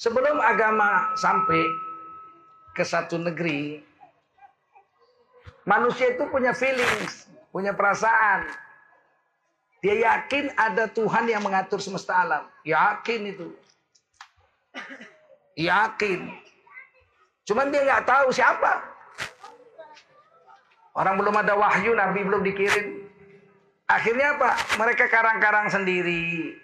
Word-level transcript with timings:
Sebelum 0.00 0.40
agama 0.40 1.12
sampai 1.12 1.60
ke 2.72 2.80
satu 2.80 3.20
negeri, 3.20 3.84
manusia 5.68 6.16
itu 6.16 6.24
punya 6.32 6.56
feelings, 6.56 7.28
punya 7.52 7.76
perasaan. 7.76 8.48
Dia 9.84 10.08
yakin 10.08 10.56
ada 10.56 10.88
Tuhan 10.88 11.28
yang 11.28 11.44
mengatur 11.44 11.84
semesta 11.84 12.16
alam. 12.16 12.48
Yakin 12.64 13.20
itu. 13.28 13.52
Yakin. 15.60 16.32
Cuman 17.44 17.68
dia 17.68 17.84
nggak 17.84 18.08
tahu 18.08 18.32
siapa. 18.32 18.80
Orang 20.96 21.20
belum 21.20 21.44
ada 21.44 21.52
wahyu, 21.52 21.92
Nabi 21.92 22.24
belum 22.24 22.40
dikirim. 22.40 23.04
Akhirnya 23.84 24.32
apa? 24.32 24.56
Mereka 24.80 25.12
karang-karang 25.12 25.68
sendiri. 25.68 26.56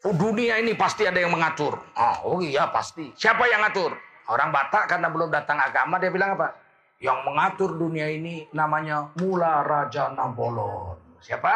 Oh, 0.00 0.16
dunia 0.16 0.56
ini 0.56 0.72
pasti 0.72 1.04
ada 1.04 1.20
yang 1.20 1.28
mengatur. 1.28 1.76
Oh, 1.76 2.16
oh 2.24 2.40
iya 2.40 2.72
pasti. 2.72 3.12
Siapa 3.12 3.44
yang 3.52 3.60
ngatur? 3.68 3.92
Orang 4.32 4.48
Batak 4.48 4.88
karena 4.88 5.12
belum 5.12 5.28
datang 5.28 5.60
agama 5.60 6.00
dia 6.00 6.08
bilang 6.08 6.40
apa? 6.40 6.56
Yang 7.04 7.18
mengatur 7.28 7.76
dunia 7.76 8.08
ini 8.08 8.48
namanya 8.56 9.12
Mula 9.20 9.60
Raja 9.60 10.08
Nabolon. 10.16 11.20
Siapa? 11.20 11.52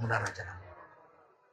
Mula 0.00 0.16
Raja 0.16 0.48
Nabolon. 0.48 0.88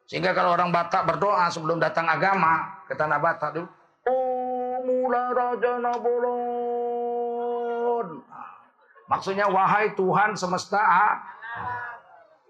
Sehingga 0.08 0.32
kalau 0.32 0.56
orang 0.56 0.72
Batak 0.72 1.04
berdoa 1.04 1.52
sebelum 1.52 1.84
datang 1.84 2.08
agama 2.08 2.80
ke 2.88 2.96
tanah 2.96 3.20
Batak, 3.20 3.60
oh 4.08 4.76
Mula 4.88 5.36
Raja 5.36 5.84
Nabolon. 5.84 6.80
Maksudnya 9.12 9.52
wahai 9.52 9.92
Tuhan 10.00 10.40
semesta. 10.40 10.80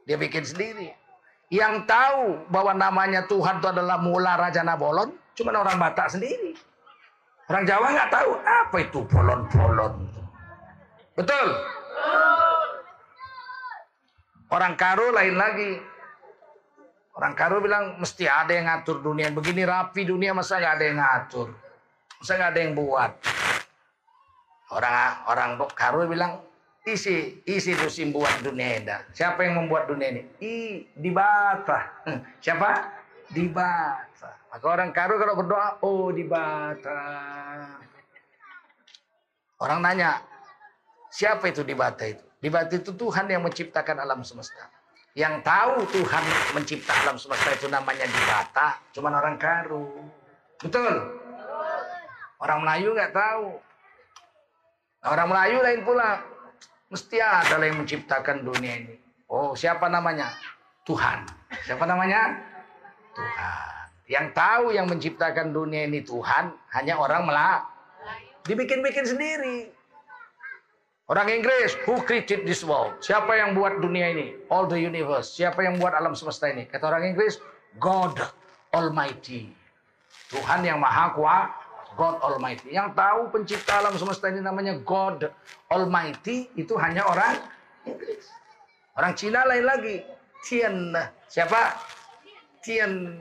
Dia 0.05 0.22
bikin 0.22 0.45
sendiri. 0.45 0.98
Yang 1.49 1.89
tahu 1.89 2.45
bahwa 2.53 2.77
namanya 2.77 3.26
Tuhan 3.26 3.58
itu 3.58 3.67
adalah 3.73 3.98
Mula 3.98 4.38
Raja 4.38 4.62
Nabolon, 4.62 5.09
cuma 5.34 5.49
orang 5.58 5.81
Batak 5.81 6.13
sendiri. 6.13 6.53
Orang 7.50 7.66
Jawa 7.66 7.89
nggak 7.89 8.11
tahu 8.14 8.31
apa 8.38 8.78
itu 8.78 9.00
bolon-bolon. 9.09 9.94
Betul? 11.17 11.47
Orang 14.53 14.77
Karo 14.77 15.09
lain 15.09 15.33
lagi. 15.33 15.81
Orang 17.17 17.33
Karo 17.33 17.58
bilang 17.58 17.97
mesti 17.97 18.30
ada 18.30 18.53
yang 18.53 18.70
ngatur 18.70 19.02
dunia. 19.02 19.33
Begini 19.33 19.66
rapi 19.66 20.05
dunia 20.05 20.38
masa 20.38 20.61
nggak 20.61 20.73
ada 20.77 20.86
yang 20.86 20.97
ngatur. 21.02 21.47
Masa 22.22 22.31
nggak 22.38 22.52
ada 22.53 22.59
yang 22.61 22.73
buat. 22.77 23.11
Orang 24.70 24.94
orang 25.25 25.50
Karo 25.73 26.05
bilang 26.05 26.45
isi 26.94 27.42
isi 27.45 27.72
musim 27.78 28.09
buat 28.14 28.42
dunia 28.42 28.82
ini. 28.82 28.95
Siapa 29.14 29.45
yang 29.45 29.66
membuat 29.66 29.90
dunia 29.90 30.14
ini? 30.14 30.22
I 30.42 30.56
di 30.94 31.09
Bata. 31.09 32.04
Siapa? 32.44 32.70
Di 33.30 33.45
Bata. 33.50 34.30
Maka 34.50 34.66
orang 34.66 34.90
karo 34.90 35.22
kalau 35.22 35.36
berdoa, 35.38 35.70
oh 35.86 36.10
di 36.10 36.26
Bata. 36.26 37.02
Orang 39.60 39.84
nanya, 39.84 40.23
siapa 41.14 41.52
itu 41.52 41.62
di 41.62 41.78
Bata 41.78 42.08
itu? 42.08 42.23
Di 42.40 42.48
Bata 42.50 42.73
itu 42.73 42.95
Tuhan 42.95 43.28
yang 43.28 43.45
menciptakan 43.45 44.02
alam 44.02 44.23
semesta. 44.26 44.72
Yang 45.14 45.44
tahu 45.44 45.76
Tuhan 45.92 46.23
mencipta 46.56 46.94
alam 47.04 47.20
semesta 47.20 47.52
itu 47.52 47.67
namanya 47.67 48.08
di 48.08 48.22
Bata, 48.23 48.80
cuman 48.95 49.14
orang 49.20 49.36
karo. 49.36 49.86
Betul? 50.64 51.20
Orang 52.40 52.64
Melayu 52.64 52.95
nggak 52.95 53.12
tahu. 53.12 53.60
orang 55.00 55.28
Melayu 55.32 55.58
lain 55.64 55.82
pula. 55.84 56.20
Mesti 56.90 57.22
ada 57.22 57.62
yang 57.62 57.86
menciptakan 57.86 58.42
dunia 58.42 58.82
ini. 58.82 58.98
Oh, 59.30 59.54
siapa 59.54 59.86
namanya? 59.94 60.34
Tuhan. 60.90 61.22
Siapa 61.62 61.86
namanya? 61.86 62.34
Tuhan. 63.14 63.70
Yang 64.09 64.26
tahu 64.34 64.73
yang 64.73 64.90
menciptakan 64.90 65.54
dunia 65.54 65.86
ini 65.86 66.02
Tuhan, 66.02 66.50
hanya 66.73 66.98
orang 66.98 67.30
Melayu. 67.30 67.62
Dibikin-bikin 68.50 69.06
sendiri. 69.06 69.70
Orang 71.06 71.30
Inggris, 71.30 71.78
who 71.86 72.02
created 72.02 72.45
this 72.45 72.66
world? 72.66 72.98
Siapa 73.05 73.38
yang 73.38 73.54
buat 73.54 73.78
dunia 73.82 74.10
ini? 74.10 74.33
All 74.49 74.66
the 74.66 74.78
universe. 74.78 75.38
Siapa 75.38 75.61
yang 75.61 75.78
buat 75.78 75.94
alam 75.94 76.17
semesta 76.17 76.49
ini? 76.49 76.66
Kata 76.66 76.89
orang 76.89 77.14
Inggris, 77.14 77.38
God 77.78 78.17
Almighty. 78.73 79.54
Tuhan 80.30 80.66
yang 80.66 80.82
maha 80.82 81.14
kuasa 81.14 81.58
God 81.99 82.23
Almighty. 82.23 82.71
Yang 82.71 82.95
tahu 82.95 83.21
pencipta 83.27 83.83
alam 83.83 83.92
semesta 83.99 84.32
ini 84.32 84.39
namanya 84.39 84.80
God 84.80 85.27
Almighty 85.67 86.48
itu 86.55 86.80
hanya 86.80 87.04
orang 87.04 87.36
Inggris. 87.83 88.32
Orang 88.95 89.20
Cina 89.20 89.43
lain 89.43 89.67
lagi. 89.67 89.99
Tian. 90.48 90.95
Siapa? 91.27 91.76
Tian. 92.64 93.20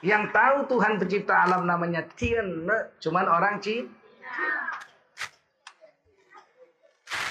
Yang 0.00 0.24
tahu 0.32 0.56
Tuhan 0.72 0.96
pencipta 0.96 1.44
alam 1.44 1.68
namanya 1.68 2.00
Tian. 2.16 2.64
Cuman 2.96 3.28
orang 3.28 3.60
Cina. 3.60 3.92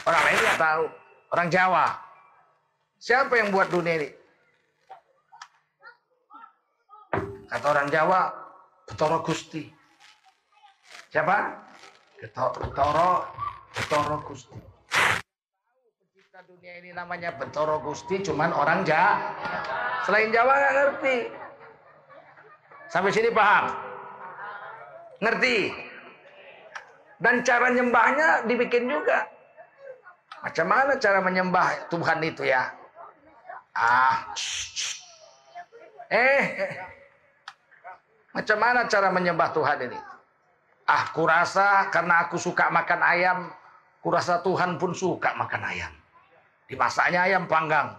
Orang 0.05 0.21
lain 0.21 0.37
nggak 0.37 0.61
tahu. 0.61 0.83
Orang 1.33 1.47
Jawa. 1.49 1.85
Siapa 3.01 3.33
yang 3.33 3.49
buat 3.49 3.73
dunia 3.73 3.97
ini? 3.97 4.09
Kata 7.47 7.65
orang 7.71 7.87
Jawa, 7.87 8.31
Betoro 8.83 9.23
Gusti. 9.23 9.76
Siapa? 11.07 11.37
Betoro, 12.19 13.23
Betoro 13.71 14.17
Gusti. 14.27 14.59
Pencipta 16.03 16.39
dunia 16.43 16.73
ini 16.83 16.91
namanya 16.91 17.31
Betoro 17.39 17.79
Gusti, 17.79 18.19
cuman 18.27 18.51
orang 18.51 18.83
Jawa. 18.83 19.31
Selain 20.03 20.33
Jawa 20.35 20.51
nggak 20.51 20.75
ngerti. 20.75 21.17
Sampai 22.91 23.15
sini 23.15 23.31
paham? 23.31 23.71
Ngerti? 25.23 25.57
Dan 27.23 27.41
cara 27.47 27.71
nyembahnya 27.71 28.43
dibikin 28.45 28.91
juga. 28.91 29.25
Macam 30.43 30.67
mana 30.69 30.93
cara 30.99 31.19
menyembah 31.23 31.89
Tuhan 31.89 32.19
itu 32.21 32.45
ya? 32.45 32.71
Ah, 33.77 34.33
eh, 36.09 36.43
eh. 36.65 36.71
macam 38.33 38.57
mana 38.57 38.89
cara 38.89 39.09
menyembah 39.13 39.49
Tuhan 39.53 39.77
ini? 39.85 39.99
Ah, 40.87 41.11
kurasa 41.11 41.91
karena 41.91 42.23
aku 42.23 42.39
suka 42.39 42.71
makan 42.71 43.03
ayam, 43.03 43.39
kurasa 43.99 44.39
Tuhan 44.39 44.79
pun 44.79 44.95
suka 44.95 45.35
makan 45.35 45.61
ayam. 45.67 45.91
Dimasaknya 46.71 47.27
ayam 47.27 47.43
panggang. 47.43 47.91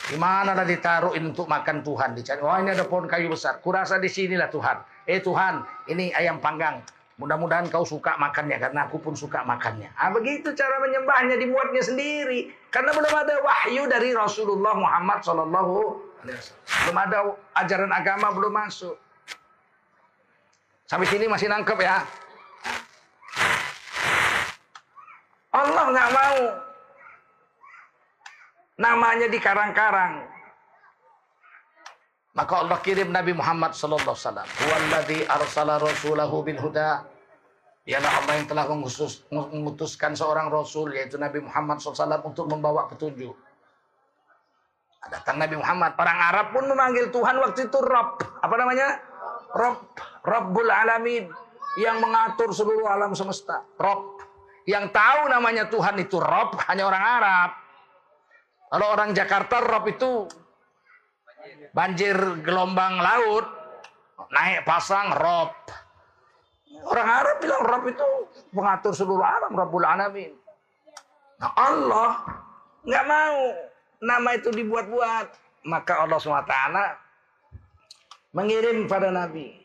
Di 0.00 0.16
mana 0.16 0.56
ada 0.56 0.64
ditaruhin 0.64 1.36
untuk 1.36 1.44
makan 1.44 1.84
Tuhan? 1.84 2.16
Dicari, 2.16 2.40
oh 2.40 2.56
ini 2.56 2.72
ada 2.72 2.88
pohon 2.88 3.04
kayu 3.04 3.28
besar. 3.28 3.60
Kurasa 3.60 4.00
di 4.00 4.08
sinilah 4.08 4.48
Tuhan. 4.48 4.80
Eh 5.04 5.20
Tuhan, 5.20 5.60
ini 5.92 6.08
ayam 6.16 6.40
panggang. 6.40 6.80
Mudah-mudahan 7.20 7.68
kau 7.68 7.84
suka 7.84 8.16
makannya 8.16 8.56
karena 8.56 8.88
aku 8.88 8.96
pun 8.96 9.12
suka 9.12 9.44
makannya. 9.44 9.92
Ah 9.92 10.08
begitu 10.08 10.56
cara 10.56 10.80
menyembahnya 10.80 11.36
dibuatnya 11.36 11.84
sendiri. 11.84 12.48
Karena 12.72 12.96
belum 12.96 13.12
ada 13.12 13.34
wahyu 13.44 13.84
dari 13.84 14.16
Rasulullah 14.16 14.72
Muhammad 14.72 15.20
Sallallahu 15.20 16.08
Belum 16.24 16.96
ada 16.96 17.36
ajaran 17.60 17.92
agama 17.92 18.32
belum 18.32 18.52
masuk. 18.56 18.96
Sampai 20.88 21.04
sini 21.12 21.28
masih 21.28 21.52
nangkep 21.52 21.76
ya. 21.84 22.00
Allah 25.50 25.84
nggak 25.90 26.10
mau 26.14 26.38
namanya 28.80 29.26
di 29.26 29.38
karang-karang. 29.42 30.24
Maka 32.30 32.62
Allah 32.62 32.78
kirim 32.78 33.10
Nabi 33.10 33.34
Muhammad 33.34 33.74
sallallahu 33.74 34.14
alaihi 34.14 34.46
wasallam. 34.46 35.26
Arsala 35.26 35.74
rasulahu 35.82 36.46
bil 36.46 36.60
huda. 36.62 37.02
Dialah 37.82 38.22
Allah 38.22 38.32
yang 38.38 38.46
telah 38.46 38.64
mengusus, 38.70 39.26
mengutuskan 39.34 40.14
seorang 40.14 40.46
rasul 40.52 40.94
yaitu 40.94 41.16
Nabi 41.16 41.42
Muhammad 41.42 41.80
SAW 41.80 42.22
untuk 42.22 42.46
membawa 42.46 42.86
petunjuk. 42.86 43.34
Datang 45.10 45.40
Nabi 45.40 45.56
Muhammad. 45.58 45.96
Orang 45.96 46.18
Arab 46.20 46.46
pun 46.54 46.70
memanggil 46.70 47.08
Tuhan 47.10 47.40
waktu 47.40 47.66
itu 47.66 47.78
Rob. 47.82 48.20
Apa 48.20 48.54
namanya? 48.54 49.00
Rob. 49.56 49.80
Rabbul 50.22 50.70
Alamin. 50.70 51.32
Yang 51.80 51.96
mengatur 51.98 52.52
seluruh 52.52 52.86
alam 52.86 53.16
semesta. 53.16 53.64
Rob. 53.80 54.09
Yang 54.70 54.94
tahu 54.94 55.20
namanya 55.26 55.66
Tuhan 55.66 55.98
itu 55.98 56.22
Rob 56.22 56.54
hanya 56.70 56.86
orang 56.86 57.02
Arab. 57.02 57.50
Kalau 58.70 58.86
orang 58.94 59.10
Jakarta 59.10 59.58
Rob 59.58 59.82
itu 59.90 60.30
banjir 61.74 62.14
gelombang 62.46 63.02
laut, 63.02 63.50
naik 64.30 64.62
pasang 64.62 65.10
Rob. 65.10 65.50
Orang 66.86 67.08
Arab 67.10 67.42
bilang 67.42 67.66
Rob 67.66 67.82
itu 67.90 68.08
mengatur 68.54 68.94
seluruh 68.94 69.26
alam, 69.26 69.58
Rabbul 69.58 69.82
Alamin. 69.82 70.38
Nah 71.42 71.50
Allah 71.58 72.10
nggak 72.86 73.04
mau 73.10 73.38
nama 73.98 74.30
itu 74.38 74.54
dibuat-buat. 74.54 75.50
Maka 75.66 76.06
Allah 76.06 76.16
SWT 76.22 76.56
mengirim 78.32 78.86
pada 78.86 79.10
Nabi. 79.10 79.60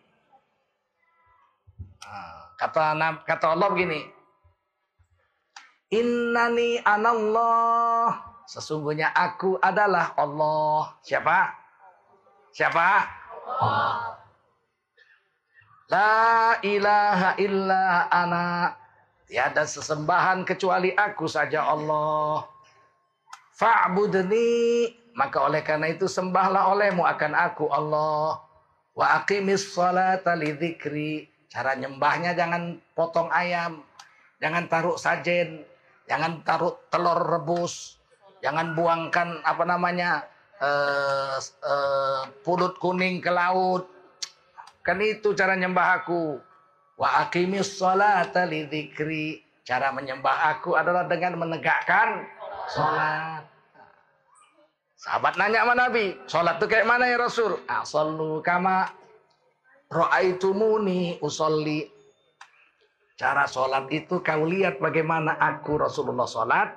Nah, 2.03 2.51
kata 2.57 2.97
kata 3.23 3.53
Allah 3.53 3.69
begini. 3.69 4.14
Innani 5.93 6.81
anallah. 6.81 8.17
Sesungguhnya 8.49 9.13
aku 9.13 9.57
adalah 9.61 10.17
Allah. 10.17 10.97
Siapa? 11.05 11.53
Siapa? 12.53 12.89
Allah. 13.45 14.15
La 15.85 16.57
ilaha 16.65 17.37
illa 17.37 18.09
ana. 18.09 18.73
Tiada 19.25 19.65
sesembahan 19.65 20.45
kecuali 20.45 20.93
aku 20.93 21.29
saja 21.29 21.65
Allah. 21.65 22.45
Fa'budni. 23.53 24.89
Maka 25.15 25.47
oleh 25.47 25.61
karena 25.61 25.89
itu 25.93 26.09
sembahlah 26.09 26.73
olehmu 26.73 27.05
akan 27.05 27.33
aku 27.37 27.69
Allah. 27.69 28.41
Wa 28.97 29.21
aqimis 29.21 29.69
salata. 29.73 30.33
Cara 31.49 31.71
nyembahnya 31.77 32.33
jangan 32.33 32.81
potong 32.97 33.29
ayam. 33.29 33.85
Jangan 34.41 34.65
taruh 34.65 34.97
sajen. 34.97 35.74
Jangan 36.05 36.45
taruh 36.45 36.75
telur 36.93 37.17
rebus. 37.17 37.97
Jangan 38.45 38.77
buangkan 38.77 39.41
apa 39.41 39.63
namanya 39.65 40.21
uh, 40.61 41.41
uh, 41.41 42.21
pulut 42.45 42.77
kuning 42.77 43.17
ke 43.17 43.33
laut 43.33 43.95
Kan 44.85 45.01
itu 45.01 45.33
cara 45.33 45.57
nyembah 45.57 46.05
aku. 46.05 46.37
Wa 47.01 47.25
aqimis 47.25 47.81
salata 47.81 48.45
lidzikri. 48.45 49.41
Cara 49.65 49.89
menyembah 49.89 50.53
aku 50.53 50.77
adalah 50.77 51.09
dengan 51.09 51.41
menegakkan 51.41 52.21
salat. 52.69 53.41
Sahabat 54.93 55.41
nanya 55.41 55.65
sama 55.65 55.73
Nabi, 55.73 56.05
salat 56.29 56.61
itu 56.61 56.69
kayak 56.69 56.85
mana 56.85 57.09
ya 57.09 57.17
Rasul? 57.17 57.57
Asallu 57.65 58.45
kama 58.45 58.93
ra'aitumuni 59.89 61.17
usolli. 61.25 61.89
Cara 63.15 63.47
sholat 63.47 63.87
itu 63.95 64.19
kau 64.19 64.43
lihat 64.43 64.83
bagaimana 64.83 65.39
aku 65.39 65.79
Rasulullah 65.79 66.27
sholat. 66.27 66.67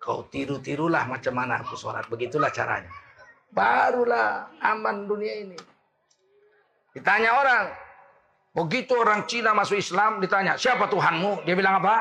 Kau 0.00 0.24
tiru-tirulah 0.32 1.04
macam 1.04 1.36
mana 1.36 1.60
aku 1.60 1.76
sholat. 1.76 2.08
Begitulah 2.08 2.48
caranya. 2.48 2.88
Barulah 3.52 4.48
aman 4.64 5.04
dunia 5.04 5.44
ini. 5.44 5.58
Ditanya 6.96 7.36
orang. 7.36 7.64
Begitu 8.56 8.96
orang 8.96 9.28
Cina 9.28 9.52
masuk 9.52 9.76
Islam 9.76 10.24
ditanya, 10.24 10.56
siapa 10.56 10.88
Tuhanmu? 10.88 11.44
Dia 11.44 11.54
bilang 11.54 11.84
apa? 11.84 11.96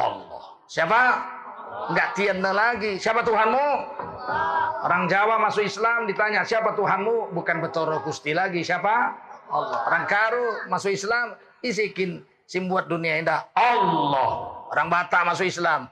Allah. 0.00 0.44
Siapa? 0.64 1.00
Enggak 1.92 2.08
tiada 2.16 2.52
lagi. 2.56 2.96
Siapa 2.96 3.20
Tuhanmu? 3.20 3.68
Orang 4.88 5.06
Jawa 5.12 5.36
masuk 5.38 5.62
Islam 5.62 6.08
ditanya, 6.08 6.42
siapa 6.42 6.72
Tuhanmu? 6.72 7.36
Bukan 7.36 7.60
Betoro 7.60 8.00
Gusti 8.00 8.32
lagi. 8.32 8.64
Siapa? 8.64 8.94
Allah. 9.52 9.80
Orang 9.86 10.04
Karo 10.08 10.46
masuk 10.72 10.92
Islam, 10.92 11.36
isikin 11.62 12.22
sim 12.46 12.66
buat 12.70 12.86
dunia 12.86 13.20
indah. 13.20 13.44
Allah. 13.54 14.54
Orang 14.68 14.88
Batak 14.92 15.24
masuk 15.24 15.48
Islam. 15.48 15.88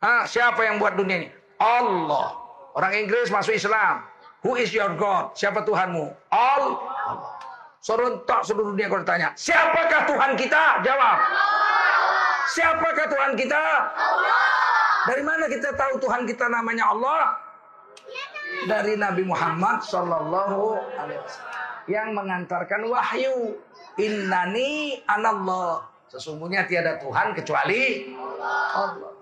Hah, 0.00 0.24
siapa 0.24 0.62
yang 0.64 0.78
buat 0.78 0.94
dunia 0.94 1.26
ini? 1.26 1.28
Allah. 1.58 2.38
Orang 2.78 2.94
Inggris 2.94 3.28
masuk 3.28 3.58
Islam. 3.58 4.06
Who 4.46 4.54
is 4.54 4.70
your 4.70 4.94
God? 4.94 5.34
Siapa 5.34 5.66
Tuhanmu? 5.66 6.14
All. 6.30 6.78
Serentak 7.82 8.42
seluruh 8.42 8.74
dunia 8.74 8.90
kalau 8.90 9.06
ditanya, 9.06 9.30
siapakah 9.38 10.02
Tuhan 10.06 10.34
kita? 10.34 10.82
Jawab. 10.82 11.16
Siapakah 12.50 13.06
Tuhan 13.06 13.32
kita? 13.38 13.62
Dari 15.06 15.22
mana 15.22 15.46
kita 15.46 15.70
tahu 15.78 15.94
Tuhan 16.02 16.26
kita 16.26 16.50
namanya 16.50 16.90
Allah? 16.90 17.38
Dari 18.66 18.98
Nabi 18.98 19.22
Muhammad 19.22 19.84
Sallallahu 19.86 20.74
Alaihi 20.98 21.20
Wasallam 21.22 21.58
yang 21.88 22.12
mengantarkan 22.12 22.84
wahyu. 22.84 23.56
Innani 23.98 25.02
anallah. 25.10 25.82
Sesungguhnya 26.08 26.64
tiada 26.64 26.96
Tuhan 27.02 27.34
kecuali 27.34 28.14
Allah. 28.72 29.12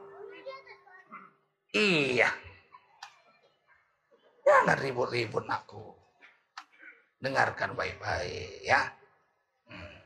Iya. 1.73 2.31
Jangan 4.46 4.78
ribut-ribut 4.78 5.44
aku. 5.50 5.96
Dengarkan 7.19 7.75
baik-baik 7.75 8.62
ya. 8.62 8.87
Hmm. 9.67 9.99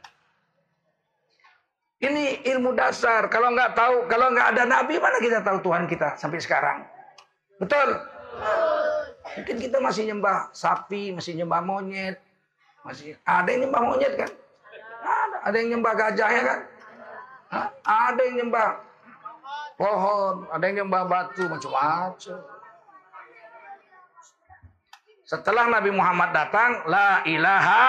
Ini 2.00 2.46
ilmu 2.54 2.72
dasar. 2.72 3.28
Kalau 3.28 3.52
nggak 3.52 3.76
tahu, 3.76 4.08
kalau 4.08 4.32
nggak 4.32 4.56
ada 4.56 4.64
nabi, 4.64 4.96
mana 4.96 5.20
kita 5.20 5.44
tahu 5.44 5.60
Tuhan 5.60 5.84
kita 5.84 6.16
sampai 6.16 6.40
sekarang? 6.40 6.78
Betul? 7.60 8.00
Mungkin 9.36 9.56
kita 9.60 9.78
masih 9.84 10.08
nyembah 10.08 10.48
sapi, 10.56 11.12
masih 11.12 11.36
nyembah 11.36 11.60
monyet, 11.60 12.16
masih 12.82 13.14
ada 13.28 13.46
yang 13.52 13.68
nyembah 13.68 13.82
monyet 13.84 14.14
kan? 14.16 14.30
Ada, 15.40 15.56
yang 15.60 15.68
nyembah 15.78 15.92
gajah 15.96 16.28
ya 16.28 16.42
kan? 16.44 16.58
Hah? 17.50 17.66
Ada 17.82 18.20
yang 18.28 18.36
nyembah 18.44 18.68
pohon, 19.80 20.34
ada 20.52 20.64
yang 20.68 20.76
nyembah 20.84 21.02
batu, 21.08 21.42
macam-macam. 21.48 22.38
Setelah 25.24 25.64
Nabi 25.70 25.90
Muhammad 25.94 26.34
datang, 26.34 26.84
la 26.90 27.22
ilaha 27.24 27.84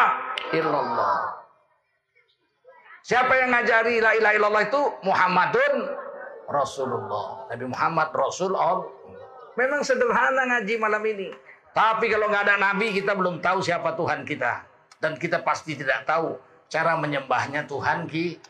illallah. 0.54 1.42
Siapa 3.02 3.34
yang 3.34 3.50
ngajari 3.50 3.98
la 3.98 4.14
ilaha 4.14 4.34
illallah 4.38 4.64
itu? 4.70 4.82
Muhammadun 5.02 5.76
Rasulullah. 6.46 7.50
Nabi 7.50 7.66
Muhammad 7.66 8.10
Rasul 8.14 8.54
Allah. 8.54 8.88
Memang 9.58 9.82
sederhana 9.82 10.48
ngaji 10.48 10.76
malam 10.78 11.02
ini. 11.02 11.34
Tapi 11.74 12.14
kalau 12.14 12.30
nggak 12.30 12.46
ada 12.46 12.56
Nabi, 12.62 12.94
kita 12.94 13.18
belum 13.18 13.42
tahu 13.42 13.64
siapa 13.64 13.98
Tuhan 13.98 14.22
kita. 14.22 14.68
Dan 15.02 15.18
kita 15.18 15.42
pasti 15.42 15.74
tidak 15.74 16.06
tahu 16.06 16.38
cara 16.72 16.96
menyembahnya 16.96 17.68
Tuhan 17.68 18.08
kita. 18.08 18.48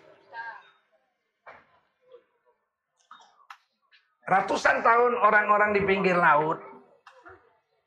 Ratusan 4.30 4.86
tahun 4.86 5.18
orang-orang 5.18 5.76
di 5.76 5.82
pinggir 5.84 6.16
laut 6.16 6.62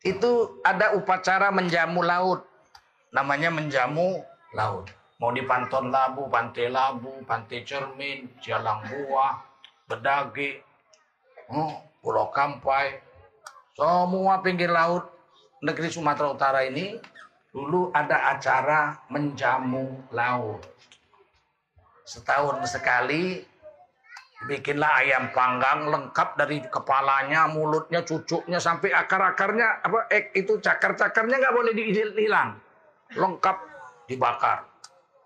itu 0.04 0.60
ada 0.66 0.92
upacara 0.92 1.48
menjamu 1.48 2.04
laut. 2.04 2.44
Namanya 3.14 3.48
menjamu 3.48 4.20
laut. 4.52 4.90
Mau 5.22 5.30
di 5.30 5.40
Panton 5.46 5.88
Labu, 5.94 6.26
Pantai 6.26 6.68
Labu, 6.68 7.22
Pantai 7.24 7.62
Cermin, 7.62 8.28
Jalang 8.42 8.82
Buah, 8.84 9.40
Bedagi, 9.86 10.58
hmm, 11.48 12.02
Pulau 12.02 12.28
Kampai. 12.34 12.98
Semua 13.78 14.42
pinggir 14.42 14.68
laut 14.68 15.08
negeri 15.64 15.88
Sumatera 15.88 16.34
Utara 16.34 16.60
ini 16.66 16.98
dulu 17.54 17.94
ada 17.94 18.34
acara 18.34 18.98
menjamu 19.14 20.10
laut. 20.10 20.66
Setahun 22.02 22.66
sekali 22.66 23.54
Bikinlah 24.44 25.00
ayam 25.00 25.32
panggang 25.32 25.88
lengkap 25.88 26.36
dari 26.36 26.60
kepalanya, 26.68 27.48
mulutnya, 27.48 28.04
cucuknya 28.04 28.60
sampai 28.60 28.92
akar-akarnya 28.92 29.80
apa 29.80 30.04
ek 30.12 30.36
itu 30.36 30.60
cakar-cakarnya 30.60 31.40
nggak 31.40 31.54
boleh 31.56 31.72
dihilang. 31.72 32.52
Lengkap 33.16 33.56
dibakar. 34.04 34.68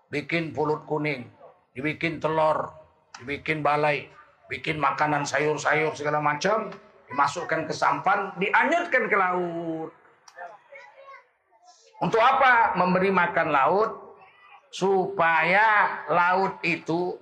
Bikin 0.07 0.55
pulut 0.55 0.87
kuning, 0.87 1.27
dibikin 1.75 2.23
telur, 2.23 2.71
dibikin 3.19 3.59
balai, 3.59 4.07
bikin 4.47 4.79
makanan 4.79 5.27
sayur-sayur 5.27 5.91
segala 5.99 6.23
macam, 6.23 6.71
dimasukkan 7.11 7.67
ke 7.67 7.75
sampan, 7.75 8.31
dianyutkan 8.39 9.11
ke 9.11 9.17
laut. 9.19 9.91
Untuk 11.99 12.19
apa? 12.23 12.79
Memberi 12.79 13.11
makan 13.11 13.51
laut 13.51 13.91
supaya 14.71 15.99
laut 16.07 16.61
itu 16.63 17.19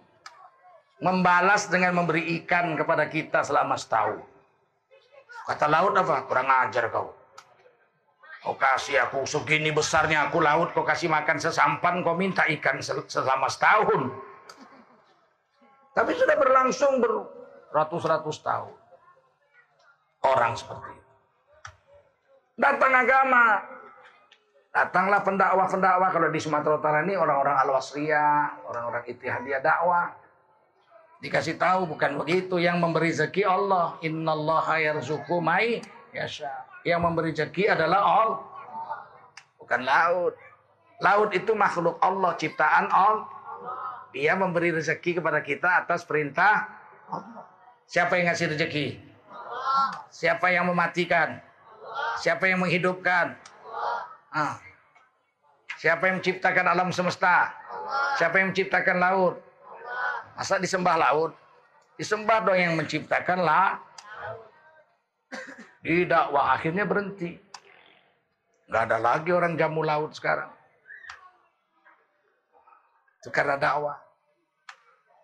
membalas 1.01 1.69
dengan 1.69 1.98
memberi 1.98 2.38
ikan 2.41 2.77
kepada 2.77 3.10
kita 3.10 3.41
selama 3.41 3.77
setahun. 3.77 4.22
Kata 5.50 5.65
laut 5.69 5.93
apa? 5.98 6.25
Kurang 6.29 6.50
ajar 6.50 6.89
kau. 6.93 7.13
Kau 8.43 8.55
kasih 8.55 9.01
aku 9.01 9.25
segini 9.25 9.74
besarnya 9.74 10.29
aku 10.29 10.39
laut, 10.39 10.72
kau 10.72 10.86
kasih 10.86 11.10
makan 11.10 11.41
sesampan, 11.41 12.05
kau 12.05 12.13
minta 12.13 12.46
ikan 12.48 12.79
selama 12.84 13.50
setahun. 13.50 14.13
Tapi 15.98 16.12
sudah 16.13 16.38
berlangsung 16.38 17.01
beratus-ratus 17.01 18.38
tahun. 18.46 18.75
Orang 20.22 20.53
seperti 20.53 20.93
itu. 20.93 21.12
Datang 22.57 22.93
agama. 22.93 23.46
Datanglah 24.77 25.25
pendakwah-pendakwah 25.25 26.13
kalau 26.13 26.29
di 26.29 26.38
Sumatera 26.38 26.77
Utara 26.77 27.01
ini 27.01 27.17
orang-orang 27.17 27.65
Al-Wasriyah, 27.65 28.69
orang-orang 28.69 29.10
Ittihadiyah 29.10 29.57
dakwah 29.65 30.13
Dikasih 31.17 31.57
tahu 31.57 31.89
bukan 31.89 32.22
begitu 32.22 32.62
yang 32.62 32.77
memberi 32.77 33.10
rezeki 33.10 33.41
Allah. 33.41 33.98
Innallaha 34.05 34.77
yarzuqu 34.77 35.41
mai 35.41 35.81
yasha. 36.13 36.69
Yang 36.86 37.01
memberi 37.01 37.34
rezeki 37.34 37.74
adalah 37.74 38.01
Allah. 38.05 38.41
Bukan 39.57 39.81
laut. 39.81 40.38
Laut 41.01 41.29
itu 41.34 41.57
makhluk 41.57 41.98
Allah, 42.05 42.38
ciptaan 42.38 42.86
Allah. 42.93 43.25
Dia 44.13 44.38
memberi 44.38 44.69
rezeki 44.69 45.17
kepada 45.17 45.41
kita 45.41 45.86
atas 45.86 46.05
perintah. 46.05 46.69
Siapa 47.89 48.13
yang 48.22 48.29
ngasih 48.29 48.53
rezeki? 48.53 48.88
Siapa 50.13 50.53
yang 50.53 50.69
mematikan? 50.69 51.41
Siapa 52.22 52.46
yang 52.46 52.62
menghidupkan? 52.62 53.34
Ah. 54.29 54.66
Siapa 55.77 56.10
yang 56.10 56.17
menciptakan 56.17 56.65
alam 56.74 56.89
semesta? 56.89 57.53
Siapa 58.17 58.41
yang 58.41 58.50
menciptakan 58.50 58.98
laut? 58.98 59.36
Masa 60.34 60.57
disembah 60.57 60.98
laut? 60.98 61.31
Disembah 61.98 62.41
dong 62.46 62.57
yang 62.57 62.74
menciptakan 62.74 63.46
lah. 63.46 63.77
Tidak, 65.86 66.25
wah 66.34 66.57
akhirnya 66.57 66.86
berhenti. 66.86 67.38
Nggak 68.67 68.84
ada 68.89 68.98
lagi 68.98 69.29
orang 69.29 69.53
jamu 69.53 69.86
laut 69.86 70.17
sekarang. 70.17 70.50
Itu 73.22 73.29
karena 73.29 73.55
dakwah. 73.62 73.98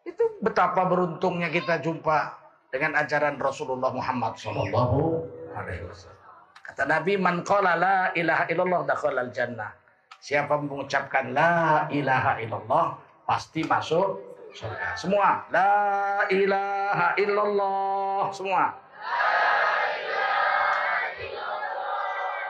Itu 0.06 0.38
betapa 0.40 0.86
beruntungnya 0.86 1.50
kita 1.50 1.82
jumpa 1.82 2.38
dengan 2.70 3.02
ajaran 3.02 3.42
Rasulullah 3.42 3.90
Muhammad 3.90 4.38
Wasallam. 4.38 6.22
Kata 6.64 6.84
Nabi, 6.88 7.20
"Man 7.20 7.42
qala 7.44 7.76
la 7.76 7.98
ilaha 8.16 8.48
illallah 8.50 8.82
dakhala 8.88 9.30
jannah." 9.34 9.83
Siapa 10.24 10.56
mengucapkan 10.56 11.36
la 11.36 11.84
ilaha 11.92 12.40
illallah 12.40 12.96
pasti 13.28 13.60
masuk 13.68 14.24
surga. 14.56 14.96
Semua 14.96 15.44
la 15.52 16.24
ilaha 16.32 17.12
illallah 17.20 18.32
semua. 18.32 18.72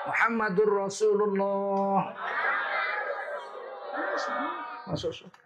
Muhammadur 0.06 0.86
Rasulullah. 0.86 2.14
Masuk 4.94 5.26
surga. 5.26 5.42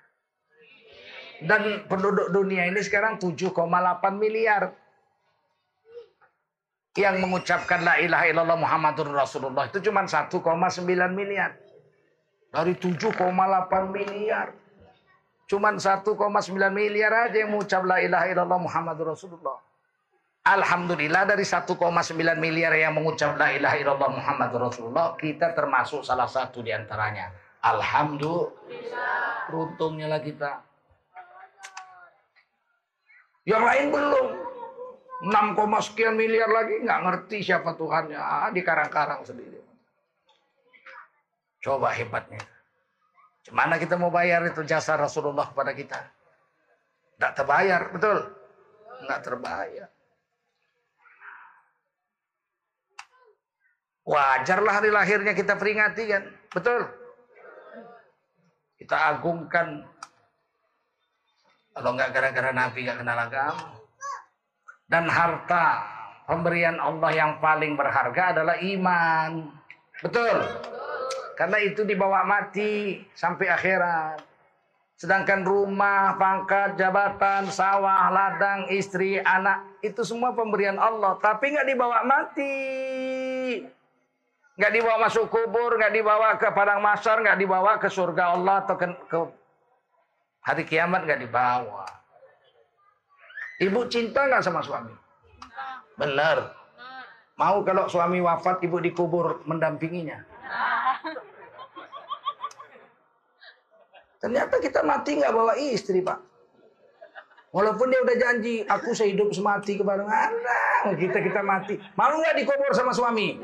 Dan 1.48 1.88
penduduk 1.88 2.28
dunia 2.36 2.68
ini 2.68 2.84
sekarang 2.84 3.24
7,8 3.24 3.56
miliar. 4.20 4.76
Yang 6.92 7.16
mengucapkan 7.24 7.88
la 7.88 8.04
ilaha 8.04 8.28
illallah 8.28 8.60
Muhammadur 8.60 9.16
Rasulullah 9.16 9.72
itu 9.72 9.80
cuma 9.80 10.04
1,9 10.04 10.44
miliar. 11.16 11.67
Dari 12.52 12.74
7,8 12.76 13.18
miliar. 13.92 14.48
Cuman 15.48 15.80
1,9 15.80 16.12
miliar 16.76 17.12
aja 17.32 17.38
yang 17.40 17.56
mengucap 17.56 17.88
la 17.88 18.04
ilaha 18.04 18.26
illallah 18.28 18.60
Muhammadur 18.60 19.16
Rasulullah. 19.16 19.56
Alhamdulillah 20.48 21.28
dari 21.28 21.44
1,9 21.44 21.76
miliar 22.40 22.72
yang 22.76 22.96
mengucap 22.96 23.36
la 23.36 23.52
ilaha 23.52 23.76
illallah 23.80 24.12
Muhammadur 24.12 24.72
Rasulullah, 24.72 25.16
kita 25.20 25.52
termasuk 25.52 26.04
salah 26.04 26.28
satu 26.28 26.64
di 26.64 26.72
antaranya. 26.72 27.32
Alhamdulillah. 27.64 29.48
Beruntungnya 29.48 30.08
lah 30.12 30.20
kita. 30.24 30.64
Yang 33.48 33.64
lain 33.64 33.86
belum. 33.92 34.28
6, 35.18 35.88
sekian 35.88 36.14
miliar 36.14 36.52
lagi 36.52 36.84
nggak 36.84 37.00
ngerti 37.08 37.38
siapa 37.42 37.74
Tuhannya. 37.74 38.20
Ah, 38.20 38.52
di 38.52 38.62
karang-karang 38.62 39.24
sendiri. 39.24 39.58
Coba 41.62 41.94
hebatnya. 41.94 42.42
Gimana 43.48 43.80
kita 43.80 43.96
mau 43.96 44.12
bayar 44.12 44.44
itu 44.44 44.62
jasa 44.68 45.00
Rasulullah 45.00 45.48
kepada 45.48 45.72
kita? 45.72 46.00
Tidak 47.16 47.32
terbayar, 47.34 47.82
betul? 47.96 48.18
Nggak 49.08 49.22
terbayar. 49.24 49.90
Wajarlah 54.08 54.74
hari 54.80 54.90
lahirnya 54.92 55.34
kita 55.36 55.60
peringati 55.60 56.04
kan. 56.08 56.24
Betul. 56.52 56.88
Kita 58.80 58.96
agungkan. 59.16 59.84
Kalau 61.76 61.92
nggak 61.92 62.16
gara-gara 62.16 62.52
Nabi 62.56 62.88
nggak 62.88 63.00
kenal 63.04 63.20
agama. 63.20 63.68
Dan 64.88 65.12
harta 65.12 65.84
pemberian 66.24 66.80
Allah 66.80 67.12
yang 67.12 67.32
paling 67.44 67.76
berharga 67.76 68.32
adalah 68.32 68.56
iman. 68.60 69.52
Betul. 70.00 70.40
Karena 71.38 71.62
itu 71.62 71.86
dibawa 71.86 72.26
mati 72.26 72.98
sampai 73.14 73.46
akhirat. 73.46 74.26
Sedangkan 74.98 75.46
rumah, 75.46 76.18
pangkat, 76.18 76.74
jabatan, 76.74 77.54
sawah, 77.54 78.10
ladang, 78.10 78.66
istri, 78.74 79.22
anak. 79.22 79.78
Itu 79.86 80.02
semua 80.02 80.34
pemberian 80.34 80.82
Allah. 80.82 81.14
Tapi 81.22 81.54
nggak 81.54 81.70
dibawa 81.70 82.02
mati. 82.02 82.58
Nggak 84.58 84.74
dibawa 84.74 85.06
masuk 85.06 85.30
kubur, 85.30 85.78
nggak 85.78 85.94
dibawa 85.94 86.34
ke 86.42 86.50
padang 86.50 86.82
masar, 86.82 87.22
nggak 87.22 87.38
dibawa 87.38 87.78
ke 87.78 87.86
surga 87.94 88.34
Allah 88.34 88.66
atau 88.66 88.74
ke, 88.74 88.90
ke 89.06 89.20
hari 90.42 90.66
kiamat 90.66 91.06
nggak 91.06 91.22
dibawa. 91.22 91.86
Ibu 93.62 93.86
cinta 93.94 94.26
nggak 94.26 94.42
sama 94.42 94.66
suami? 94.66 94.98
Benar. 95.94 96.58
Mau 97.38 97.62
kalau 97.62 97.86
suami 97.86 98.18
wafat 98.18 98.66
ibu 98.66 98.82
dikubur 98.82 99.46
mendampinginya? 99.46 100.26
Ternyata 104.18 104.58
kita 104.58 104.82
mati 104.82 105.22
nggak 105.22 105.34
bawa 105.34 105.54
istri 105.58 106.02
pak. 106.02 106.18
Walaupun 107.54 107.90
dia 107.90 108.04
udah 108.04 108.18
janji, 108.20 108.62
aku 108.68 108.92
sehidup 108.92 109.32
semati 109.32 109.80
kepada 109.80 110.04
anda, 110.04 110.94
kita 110.94 111.24
kita 111.24 111.42
mati. 111.42 111.80
Mau 111.96 112.12
nggak 112.12 112.38
dikubur 112.38 112.70
sama 112.76 112.92
suami? 112.92 113.40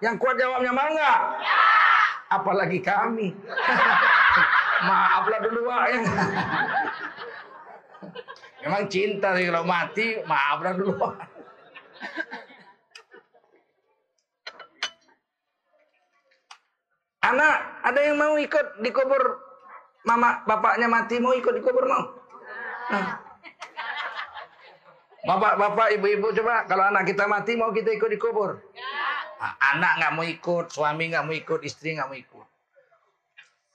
Yang 0.00 0.14
kuat 0.18 0.40
jawabnya 0.40 0.72
mau 0.72 0.88
nggak? 0.88 1.18
Ya. 1.38 1.54
Apalagi 2.32 2.80
kami. 2.80 3.30
Maaflah 4.88 5.40
dulu 5.40 5.60
Pak 5.68 5.84
ya. 5.88 6.00
Memang 8.64 8.84
cinta 8.88 9.36
sih 9.36 9.44
kalau 9.52 9.64
mati, 9.68 10.06
maaflah 10.24 10.72
dulu 10.72 10.92
Pak. 10.96 11.14
Anak, 17.24 17.56
ada 17.80 18.00
yang 18.04 18.16
mau 18.20 18.36
ikut 18.36 18.84
dikubur 18.84 19.53
mama 20.04 20.44
bapaknya 20.44 20.86
mati 20.86 21.16
mau 21.18 21.32
ikut 21.32 21.52
dikubur 21.56 21.84
mau? 21.88 22.04
Nah. 22.92 23.24
Bapak, 25.24 25.56
bapak, 25.56 25.88
ibu-ibu 25.96 26.36
coba 26.36 26.68
kalau 26.68 26.84
anak 26.92 27.08
kita 27.08 27.24
mati 27.24 27.56
mau 27.56 27.72
kita 27.72 27.96
ikut 27.96 28.12
dikubur? 28.12 28.60
Nah, 29.40 29.52
anak 29.72 29.92
nggak 29.96 30.12
mau 30.12 30.24
ikut, 30.24 30.68
suami 30.68 31.08
nggak 31.08 31.24
mau 31.24 31.32
ikut, 31.32 31.64
istri 31.64 31.96
nggak 31.96 32.08
mau 32.12 32.16
ikut. 32.16 32.46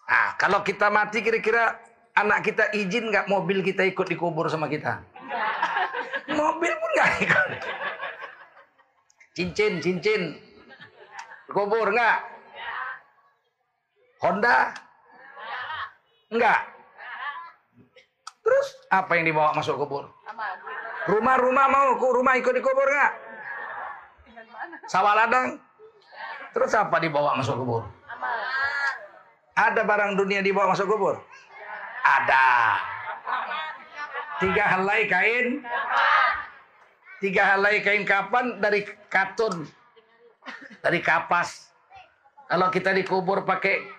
Nah, 0.09 0.38
kalau 0.38 0.62
kita 0.62 0.93
mati 0.93 1.25
kira-kira 1.25 1.74
anak 2.13 2.45
kita 2.45 2.69
izin 2.77 3.09
nggak 3.09 3.25
mobil 3.25 3.65
kita 3.65 3.81
ikut 3.89 4.05
dikubur 4.05 4.45
sama 4.45 4.69
kita? 4.69 5.01
Mobil 6.29 6.69
pun 6.69 6.89
nggak 6.93 7.12
ikut. 7.25 7.50
Cincin, 9.33 9.81
cincin. 9.81 10.38
Dikubur 11.50 11.89
nggak? 11.89 12.17
Honda? 14.21 14.69
Enggak. 16.29 16.59
Terus 18.45 18.67
apa 18.89 19.12
yang 19.17 19.25
dibawa 19.29 19.53
masuk 19.57 19.77
kubur? 19.81 20.09
Rumah-rumah 21.09 21.65
mau 21.69 21.98
rumah 21.98 22.38
ikut 22.38 22.53
dikubur 22.53 22.86
nggak? 22.86 23.12
Sawah 24.89 25.13
ladang. 25.17 25.57
Terus 26.53 26.74
apa 26.74 26.98
dibawa 27.01 27.38
masuk 27.38 27.62
kubur? 27.62 27.83
Ada 29.57 29.81
barang 29.86 30.17
dunia 30.17 30.41
dibawa 30.45 30.74
masuk 30.74 30.89
kubur? 30.89 31.17
Ada. 32.05 32.77
Tiga 34.39 34.65
helai 34.77 35.01
kain. 35.09 35.48
Tiga 37.19 37.43
helai 37.43 37.83
kain 37.83 38.07
kapan 38.07 38.62
dari 38.62 38.88
katun. 39.12 39.67
Dari 40.79 41.00
kapas. 41.03 41.69
Kalau 42.50 42.71
kita 42.74 42.95
dikubur 42.95 43.45
pakai 43.45 43.99